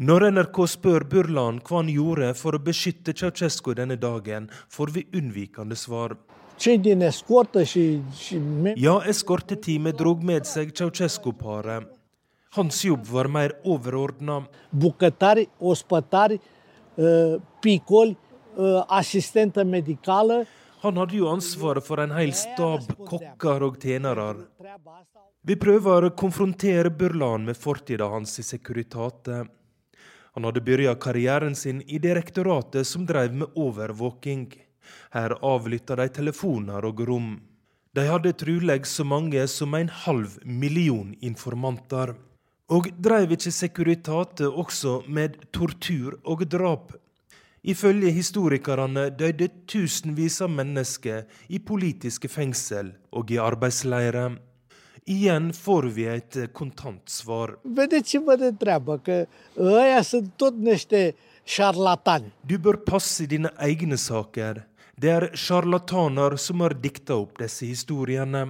[0.00, 5.02] Når NRK spør Burlan hva han gjorde for å beskytte Ceaucescu denne dagen, får vi
[5.18, 6.14] unnvikende svar.
[8.80, 11.84] Ja, eskorteteamet drog med seg Ceaucescu-paret.
[12.56, 14.40] Hans jobb var mer overordna.
[14.72, 16.40] Bucătari, ospătari,
[17.60, 18.16] picoli,
[18.88, 20.46] assistenter medicale.
[20.82, 24.46] Han hadde jo ansvaret for en hel stab kokker og tjenere.
[25.44, 29.42] Vi prøver å konfrontere Burlan med fortida hans i Securitate.
[30.36, 34.48] Han hadde begynt karrieren sin i direktoratet som drev med overvåking.
[35.12, 37.30] Her avlytta de telefoner og rom.
[37.92, 42.14] De hadde trolig så mange som en halv million informanter.
[42.70, 46.94] Og dreiv ikke Securitate også med tortur og drap?
[47.62, 54.38] Ifølge historikerne døde tusenvis av mennesker i politiske fengsel og i arbeidsleirer.
[55.10, 57.56] Igjen får vi et kontant svar.
[62.42, 64.64] Du bør passe dine egne saker.
[64.96, 68.46] Det er sjarlataner som har dikta opp disse historiene.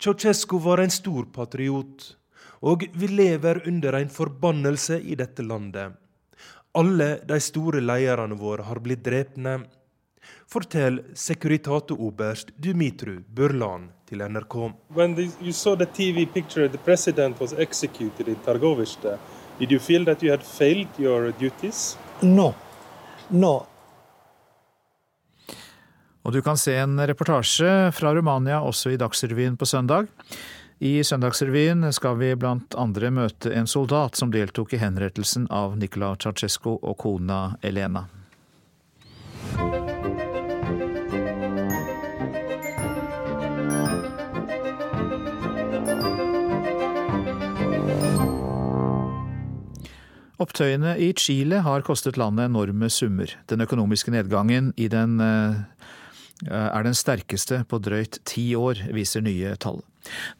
[0.00, 2.16] Ceaucescu var en stor patriot,
[2.60, 6.03] og vi lever under en forbannelse i dette landet.
[6.74, 9.60] Alle de store lederne våre har blitt drepne.
[10.50, 14.56] Fortell Securitate-oberst Dumitru Burlan til NRK.
[14.88, 19.18] When the, you saw the TV picture the president was executed in Targoviste,
[19.58, 21.96] did you feel that you had failed your duties?
[22.22, 22.54] No.
[23.28, 23.66] No.
[26.24, 30.08] Og du kan se en reportasje fra Romania også i Dagsrevyen på søndag.
[30.78, 36.16] I Søndagsrevyen skal vi blant andre møte en soldat som deltok i henrettelsen av Nicola
[36.18, 38.08] Ceaucescu og kona Elena.
[50.42, 53.30] Opptøyene i Chile har kostet landet enorme summer.
[53.46, 55.62] Den økonomiske nedgangen i den eh,
[56.50, 59.84] er den sterkeste på drøyt ti år, viser nye tall.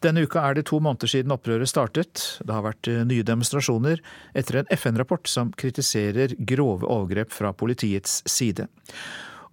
[0.03, 2.23] Denne uka er det to måneder siden opprøret startet.
[2.45, 4.01] Det har vært eh, nye demonstrasjoner
[4.37, 8.67] etter en FN-rapport som kritiserer grove overgrep fra politiets side.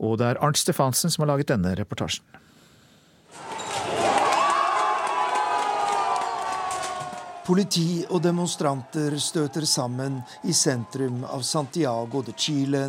[0.02, 2.24] Og det er Arnt Stefansen som har laget denne reportasjen.
[7.42, 12.84] Politi og demonstranter støter sammen i sentrum av Santiago de Chile,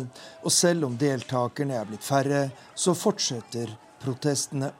[0.46, 2.44] og selv om deltakerne er blitt færre,
[2.74, 3.74] så fortsetter
[4.04, 4.70] protestene.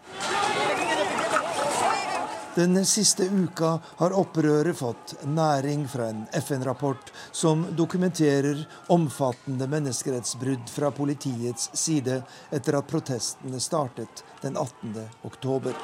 [2.55, 8.63] Den siste uka har opprøret fått næring fra en FN-rapport som dokumenterer
[8.95, 12.21] omfattende menneskerettsbrudd fra politiets side
[12.55, 15.01] etter at protestene startet den 18.
[15.27, 15.75] oktober.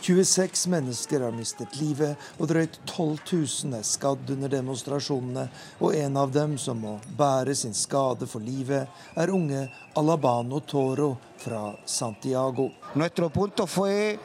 [0.00, 5.46] 26 mennesker har mistet livet, og drøyt 12 000 er skadd under demonstrasjonene.
[5.80, 9.66] Og en av dem som må bære sin skade for livet, er unge
[10.00, 12.70] Alabano Toro fra Santiago.
[12.94, 14.18] Nuestro punto fue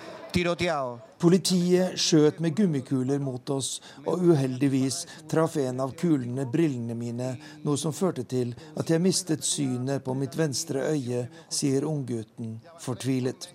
[1.17, 4.97] Politiet skjøt med gummikuler mot oss, og uheldigvis
[5.31, 7.29] traff en av kulene brillene mine,
[7.63, 13.54] noe som førte til at jeg mistet synet på mitt venstre øye, sier unggutten fortvilet.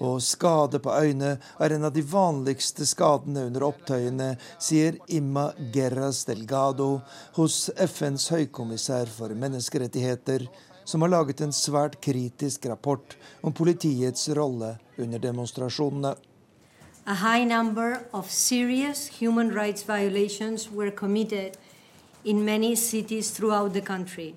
[0.00, 6.24] Og skade på øyne er en av de vanligste skadene under opptøyene, sier Imma Gerras
[6.28, 7.02] Delgado
[7.36, 10.46] hos FNs høykommissær for menneskerettigheter,
[10.88, 16.16] som har laget en svært kritisk rapport om politiets rolle under demonstrasjonene.
[17.06, 21.56] A high number of serious human rights violations were committed
[22.24, 24.34] in many cities throughout the country.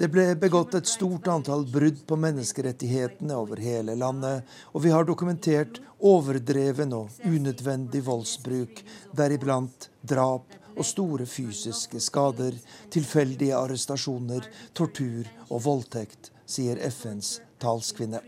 [0.00, 5.04] Det ble begått et stort antall brudd på menneskerettighetene over hele landet, og vi har
[5.04, 8.80] dokumentert overdreven og unødvendig voldsbruk,
[9.12, 12.56] deriblant drap og store fysiske skader,
[12.88, 18.22] tilfeldige arrestasjoner, tortur og voldtekt, sier FNs talskvinne.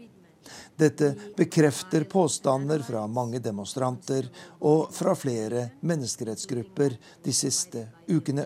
[0.76, 4.28] Dette bekrefter påstander fra mange demonstranter
[4.60, 8.44] og fra flere menneskerettsgrupper de siste ukene.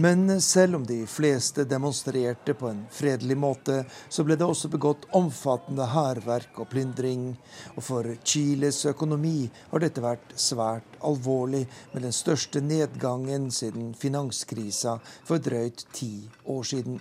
[0.00, 5.02] Men selv om de fleste demonstrerte på en fredelig måte, så ble det også begått
[5.18, 7.26] omfattende hærverk og plyndring.
[7.74, 14.96] Og for Chiles økonomi har dette vært svært alvorlig, med den største nedgangen siden finanskrisa
[15.28, 16.14] for drøyt ti
[16.48, 16.96] år siden.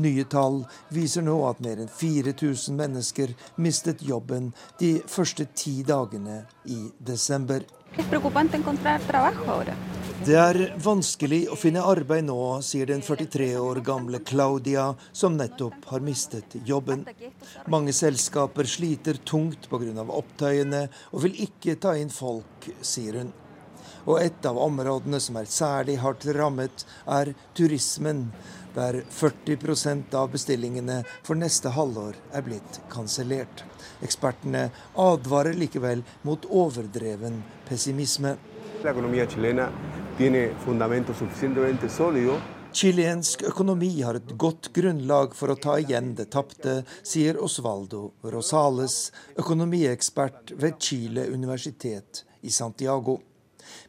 [0.00, 6.46] Nye tall viser nå at mer enn 4000 mennesker mistet jobben de første ti dagene
[6.64, 7.68] i desember.
[7.92, 9.76] Es preocupante encontrar trabajo ahora.
[10.22, 15.88] Det er vanskelig å finne arbeid nå, sier den 43 år gamle Claudia, som nettopp
[15.90, 17.02] har mistet jobben.
[17.66, 20.04] Mange selskaper sliter tungt pga.
[20.06, 23.32] opptøyene og vil ikke ta inn folk, sier hun.
[24.06, 28.28] Og et av områdene som er særlig hardt rammet, er turismen,
[28.76, 33.66] der 40% av bestillingene for neste halvår er blitt kansellert.
[34.06, 38.36] Ekspertene advarer likevel mot overdreven pessimisme.
[38.82, 38.90] La
[42.72, 49.12] Chilensk økonomi har et godt grunnlag for å ta igjen det tapte, sier Osvaldo Rosales,
[49.38, 53.20] økonomiekspert ved Chile universitet i Santiago.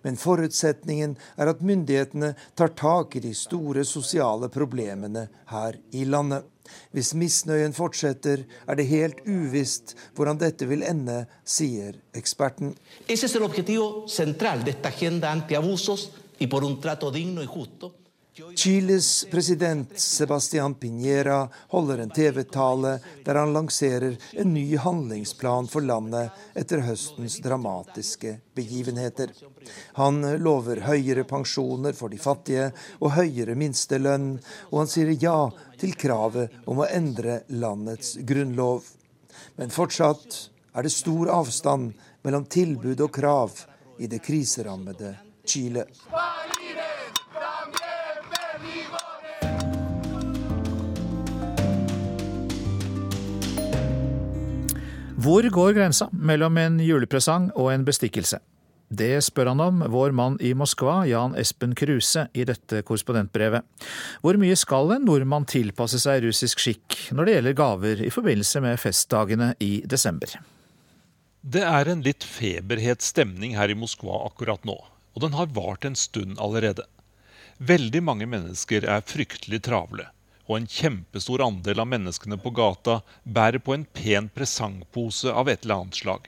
[0.05, 6.52] Men forutsetningen er at myndighetene tar tak i de store sosiale problemene her i landet.
[6.91, 12.75] Hvis misnøyen fortsetter, er det helt uvisst hvordan dette vil ende, sier eksperten.
[13.07, 18.02] Es el objetivo de esta agenda antiabusos y por un trato digno y justo.
[18.33, 26.31] Chiles president Sebastian Piñera holder en TV-tale der han lanserer en ny handlingsplan for landet
[26.57, 29.29] etter høstens dramatiske begivenheter.
[30.01, 34.39] Han lover høyere pensjoner for de fattige og høyere minstelønn,
[34.71, 35.37] og han sier ja
[35.77, 38.81] til kravet om å endre landets grunnlov.
[39.61, 40.39] Men fortsatt
[40.73, 41.93] er det stor avstand
[42.25, 43.61] mellom tilbud og krav
[44.01, 45.85] i det kriserammede Chile.
[55.23, 58.41] Hvor går grensa mellom en julepresang og en bestikkelse?
[58.91, 63.63] Det spør han om, vår mann i Moskva, Jan Espen Kruse, i dette korrespondentbrevet.
[64.19, 68.63] Hvor mye skal en nordmann tilpasse seg russisk skikk når det gjelder gaver i forbindelse
[68.65, 70.33] med festdagene i desember?
[71.39, 75.87] Det er en litt feberhet stemning her i Moskva akkurat nå, og den har vart
[75.87, 76.83] en stund allerede.
[77.63, 80.09] Veldig mange mennesker er fryktelig travle
[80.47, 85.63] og en kjempestor andel av menneskene på gata bærer på en pen presangpose av et
[85.63, 86.27] eller annet slag.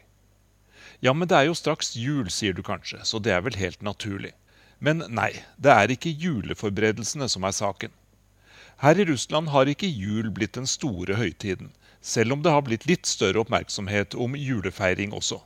[1.04, 3.82] Ja, men det er jo straks jul, sier du kanskje, så det er vel helt
[3.84, 4.32] naturlig.
[4.80, 7.92] Men nei, det er ikke juleforberedelsene som er saken.
[8.84, 12.88] Her i Russland har ikke jul blitt den store høytiden, selv om det har blitt
[12.88, 15.40] litt større oppmerksomhet om julefeiring også.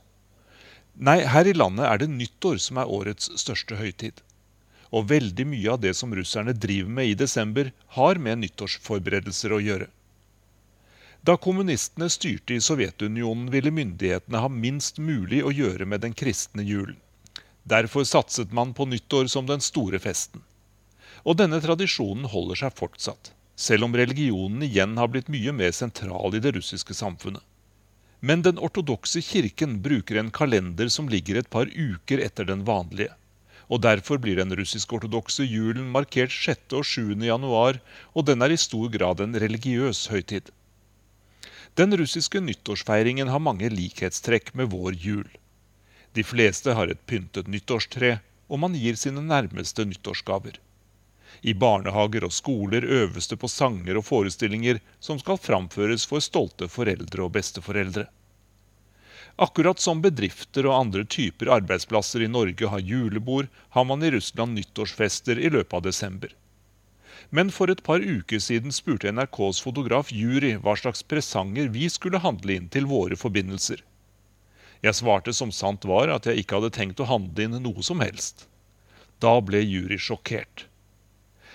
[0.94, 4.20] Nei, her i landet er det nyttår som er årets største høytid.
[4.90, 9.60] Og veldig mye av det som russerne driver med i desember, har med nyttårsforberedelser å
[9.62, 9.86] gjøre.
[11.22, 16.64] Da kommunistene styrte i Sovjetunionen, ville myndighetene ha minst mulig å gjøre med den kristne
[16.64, 16.96] julen.
[17.62, 20.40] Derfor satset man på nyttår som den store festen.
[21.22, 26.34] Og denne tradisjonen holder seg fortsatt, selv om religionen igjen har blitt mye mer sentral
[26.34, 27.44] i det russiske samfunnet.
[28.20, 33.12] Men den ortodokse kirken bruker en kalender som ligger et par uker etter den vanlige
[33.70, 36.72] og Derfor blir den russisk-ortodokse julen markert 6.
[36.74, 37.14] og 7.
[37.22, 37.78] januar,
[38.14, 40.50] og den er i stor grad en religiøs høytid.
[41.78, 45.28] Den russiske nyttårsfeiringen har mange likhetstrekk med vår jul.
[46.18, 48.18] De fleste har et pyntet nyttårstre,
[48.50, 50.58] og man gir sine nærmeste nyttårsgaver.
[51.46, 56.66] I barnehager og skoler øves det på sanger og forestillinger som skal framføres for stolte
[56.68, 58.08] foreldre og besteforeldre.
[59.40, 64.52] Akkurat som bedrifter og andre typer arbeidsplasser i Norge har julebord, har man i Russland
[64.52, 66.34] nyttårsfester i løpet av desember.
[67.30, 72.20] Men for et par uker siden spurte NRKs fotograf Jury hva slags presanger vi skulle
[72.20, 73.80] handle inn til våre forbindelser.
[74.84, 78.04] Jeg svarte som sant var at jeg ikke hadde tenkt å handle inn noe som
[78.04, 78.44] helst.
[79.24, 80.66] Da ble Jury sjokkert.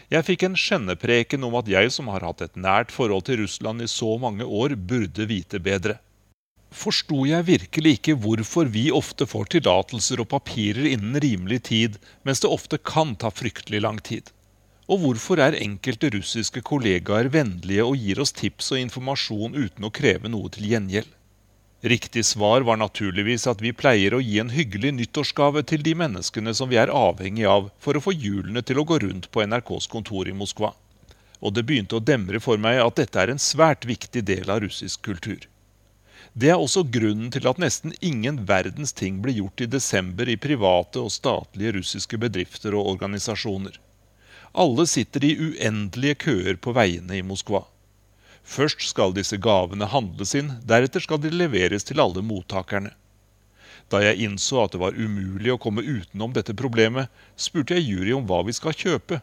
[0.10, 3.86] Jeg fikk en skjennepreken om at jeg som har hatt et nært forhold til Russland
[3.86, 6.00] i så mange år, burde vite bedre.
[6.76, 12.44] Forsto jeg virkelig ikke hvorfor vi ofte får tillatelser og papirer innen rimelig tid, mens
[12.44, 14.32] det ofte kan ta fryktelig lang tid?
[14.92, 19.94] Og hvorfor er enkelte russiske kollegaer vennlige og gir oss tips og informasjon uten å
[20.02, 21.08] kreve noe til gjengjeld?
[21.86, 26.54] Riktig svar var naturligvis at vi pleier å gi en hyggelig nyttårsgave til de menneskene
[26.58, 29.88] som vi er avhengig av for å få hjulene til å gå rundt på NRKs
[29.96, 30.74] kontor i Moskva.
[31.42, 34.64] Og det begynte å demre for meg at dette er en svært viktig del av
[34.66, 35.46] russisk kultur.
[36.36, 40.36] Det er også grunnen til at nesten ingen verdens ting ble gjort i desember i
[40.36, 43.78] private og statlige russiske bedrifter og organisasjoner.
[44.52, 47.62] Alle sitter i uendelige køer på veiene i Moskva.
[48.44, 52.92] Først skal disse gavene handles inn, deretter skal de leveres til alle mottakerne.
[53.88, 57.08] Da jeg innså at det var umulig å komme utenom dette problemet,
[57.40, 59.22] spurte jeg jury om hva vi skal kjøpe.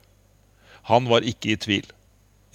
[0.89, 1.93] Han var ikke i tvil.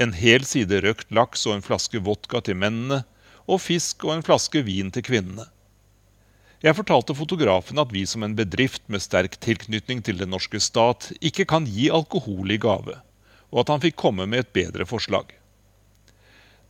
[0.01, 3.03] En hel side røkt laks og en flaske vodka til mennene,
[3.47, 5.47] og fisk og en flaske vin til kvinnene.
[6.65, 11.11] Jeg fortalte fotografen at vi som en bedrift med sterk tilknytning til den norske stat
[11.21, 12.97] ikke kan gi alkohol i gave,
[13.53, 15.35] og at han fikk komme med et bedre forslag.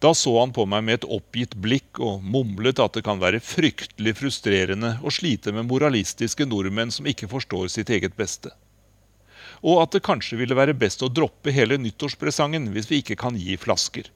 [0.04, 3.42] Da så han på meg med et oppgitt blikk og mumlet at det kan være
[3.42, 8.52] fryktelig frustrerende å slite med moralistiske nordmenn som ikke forstår sitt eget beste.
[9.66, 13.40] Og at det kanskje ville være best å droppe hele nyttårspresangen hvis vi ikke kan
[13.40, 14.12] gi flasker.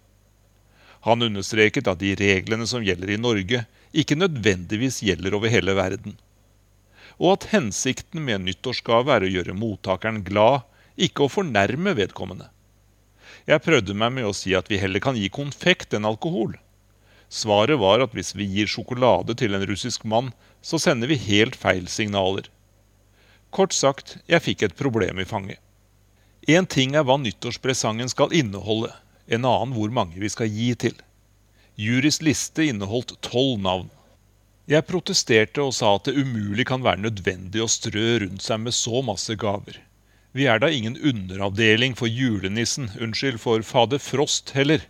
[1.08, 6.18] Han understreket at de reglene som gjelder i Norge, ikke nødvendigvis gjelder over hele verden.
[7.18, 12.50] Og at hensikten med en nyttårsgave er å gjøre mottakeren glad, ikke å fornærme vedkommende.
[13.50, 16.54] Jeg prøvde meg med å si at vi heller kan gi konfekt enn alkohol.
[17.32, 21.56] Svaret var at hvis vi gir sjokolade til en russisk mann, så sender vi helt
[21.58, 22.50] feil signaler.
[23.50, 25.58] Kort sagt, jeg fikk et problem i fanget.
[26.48, 28.92] Én ting er hva nyttårspresangen skal inneholde,
[29.32, 30.96] en annen hvor mange vi skal gi til.
[31.80, 33.90] Jurys liste inneholdt tolv navn.
[34.70, 38.76] Jeg protesterte og sa at det umulig kan være nødvendig å strø rundt seg med
[38.78, 39.80] så masse gaver.
[40.32, 44.86] Vi er da ingen underavdeling for julenissen, unnskyld, for fader Frost heller.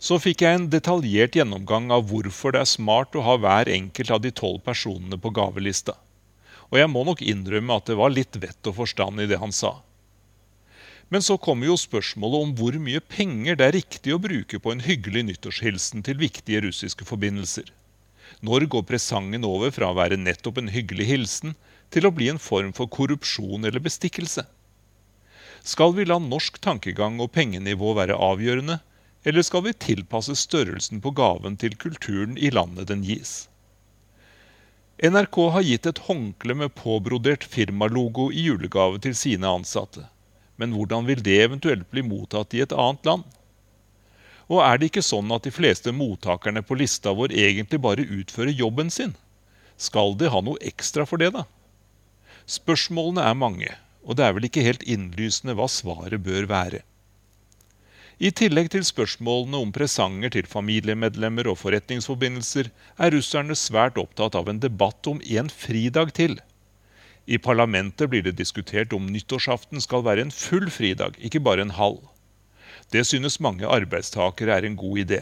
[0.00, 4.10] Så fikk jeg en detaljert gjennomgang av hvorfor det er smart å ha hver enkelt
[4.14, 5.94] av de tolv personene på gavelista.
[6.70, 9.52] Og jeg må nok innrømme at det var litt vett og forstand i det han
[9.54, 9.76] sa.
[11.10, 14.70] Men så kommer jo spørsmålet om hvor mye penger det er riktig å bruke på
[14.70, 17.66] en hyggelig nyttårshilsen til viktige russiske forbindelser.
[18.46, 21.56] Når går presangen over fra å være nettopp en hyggelig hilsen
[21.90, 24.46] til å bli en form for korrupsjon eller bestikkelse?
[25.66, 28.78] Skal vi la norsk tankegang og pengenivå være avgjørende,
[29.26, 33.50] eller skal vi tilpasse størrelsen på gaven til kulturen i landet den gis?
[35.02, 40.06] NRK har gitt et håndkle med påbrodert firmalogo i julegave til sine ansatte.
[40.60, 43.24] Men hvordan vil det eventuelt bli mottatt i et annet land?
[44.50, 48.52] Og er det ikke sånn at de fleste mottakerne på lista vår egentlig bare utfører
[48.52, 49.14] jobben sin?
[49.80, 51.46] Skal de ha noe ekstra for det, da?
[52.50, 53.72] Spørsmålene er mange,
[54.04, 56.82] og det er vel ikke helt innlysende hva svaret bør være.
[58.20, 62.68] I tillegg til spørsmålene om presanger til familiemedlemmer og forretningsforbindelser,
[63.00, 66.36] er russerne svært opptatt av en debatt om en fridag til.
[67.26, 71.76] I parlamentet blir det diskutert om nyttårsaften skal være en full fridag, ikke bare en
[71.76, 72.00] halv.
[72.90, 75.20] Det synes mange arbeidstakere er en god idé.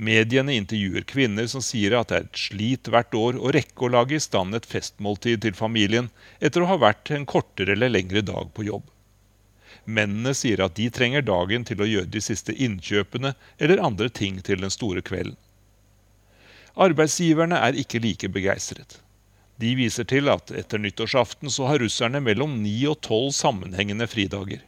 [0.00, 3.90] Mediene intervjuer kvinner som sier at det er et slit hvert år å rekke å
[3.96, 8.22] lage i stand et festmåltid til familien etter å ha vært en kortere eller lengre
[8.24, 8.86] dag på jobb.
[9.84, 14.40] Mennene sier at de trenger dagen til å gjøre de siste innkjøpene eller andre ting
[14.46, 15.36] til den store kvelden.
[16.80, 19.00] Arbeidsgiverne er ikke like begeistret.
[19.60, 24.62] De viser til at etter nyttårsaften så har russerne mellom ni og tolv sammenhengende fridager.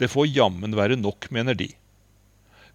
[0.00, 1.68] Det får jammen være nok, mener de.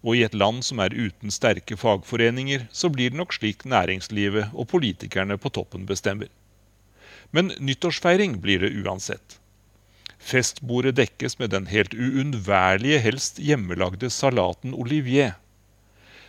[0.06, 4.54] Og i et land som er uten sterke fagforeninger, så blir det nok slik næringslivet
[4.54, 6.30] og politikerne på toppen bestemmer.
[7.34, 9.40] Men nyttårsfeiring blir det uansett.
[10.18, 15.34] Festbordet dekkes med den helt uunnværlige, helst hjemmelagde salaten olivier.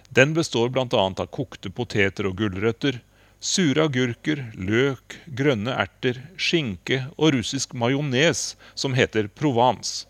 [0.09, 0.87] Den består bl.a.
[0.89, 2.99] av kokte poteter og gulrøtter,
[3.39, 10.05] sure agurker, løk, grønne erter, skinke og russisk majones som heter provence.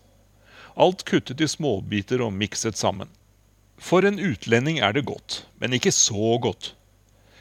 [0.74, 3.10] Alt kuttet i småbiter og mikset sammen.
[3.80, 6.74] For en utlending er det godt, men ikke så godt.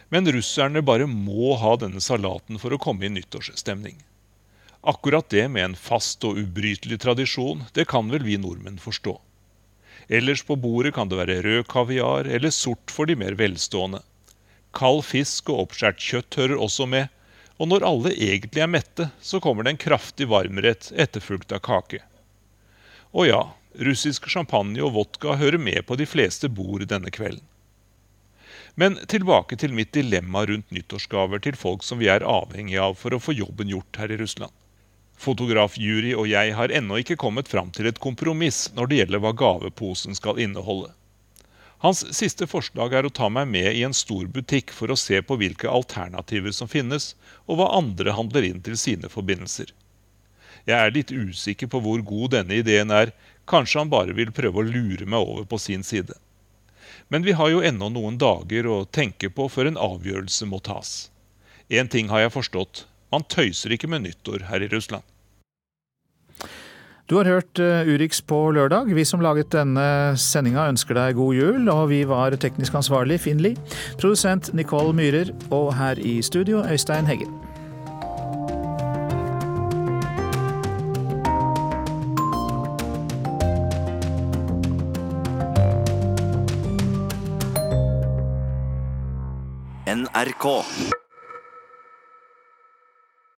[0.10, 4.00] Men russerne bare må ha denne salaten for å komme i nyttårsstemning.
[4.82, 9.18] Akkurat det med en fast og ubrytelig tradisjon, det kan vel vi nordmenn forstå.
[10.10, 14.00] Ellers på bordet kan det være rød kaviar eller sort for de mer velstående.
[14.76, 17.10] Kald fisk og oppskåret kjøtt hører også med,
[17.60, 22.00] og når alle egentlig er mette, så kommer det en kraftig varmrett etterfulgt av kake.
[23.12, 23.42] Og ja,
[23.76, 27.44] russisk champagne og vodka hører med på de fleste bord denne kvelden.
[28.80, 33.12] Men tilbake til mitt dilemma rundt nyttårsgaver til folk som vi er avhengig av for
[33.12, 34.54] å få jobben gjort her i Russland.
[35.20, 39.24] Fotograf Juri og jeg har ennå ikke kommet fram til et kompromiss når det gjelder
[39.26, 40.94] hva gaveposen skal inneholde.
[41.80, 45.22] Hans siste forslag er å ta meg med i en stor butikk for å se
[45.24, 47.14] på hvilke alternativer som finnes,
[47.48, 49.72] og hva andre handler inn til sine forbindelser.
[50.68, 53.14] Jeg er litt usikker på hvor god denne ideen er,
[53.48, 56.18] kanskje han bare vil prøve å lure meg over på sin side.
[57.08, 61.08] Men vi har jo ennå noen dager å tenke på før en avgjørelse må tas.
[61.72, 65.08] Én ting har jeg forstått, man tøyser ikke med nyttår her i Russland.
[67.10, 68.92] Du har hørt eh, Urix på lørdag.
[68.94, 73.42] Vi som laget denne sendinga ønsker deg god jul, og vi var teknisk ansvarlig Finn
[73.42, 73.58] Lie,
[73.98, 77.34] produsent Nicole Myhrer, og her i studio Øystein Heggen.
[89.90, 90.99] NRK.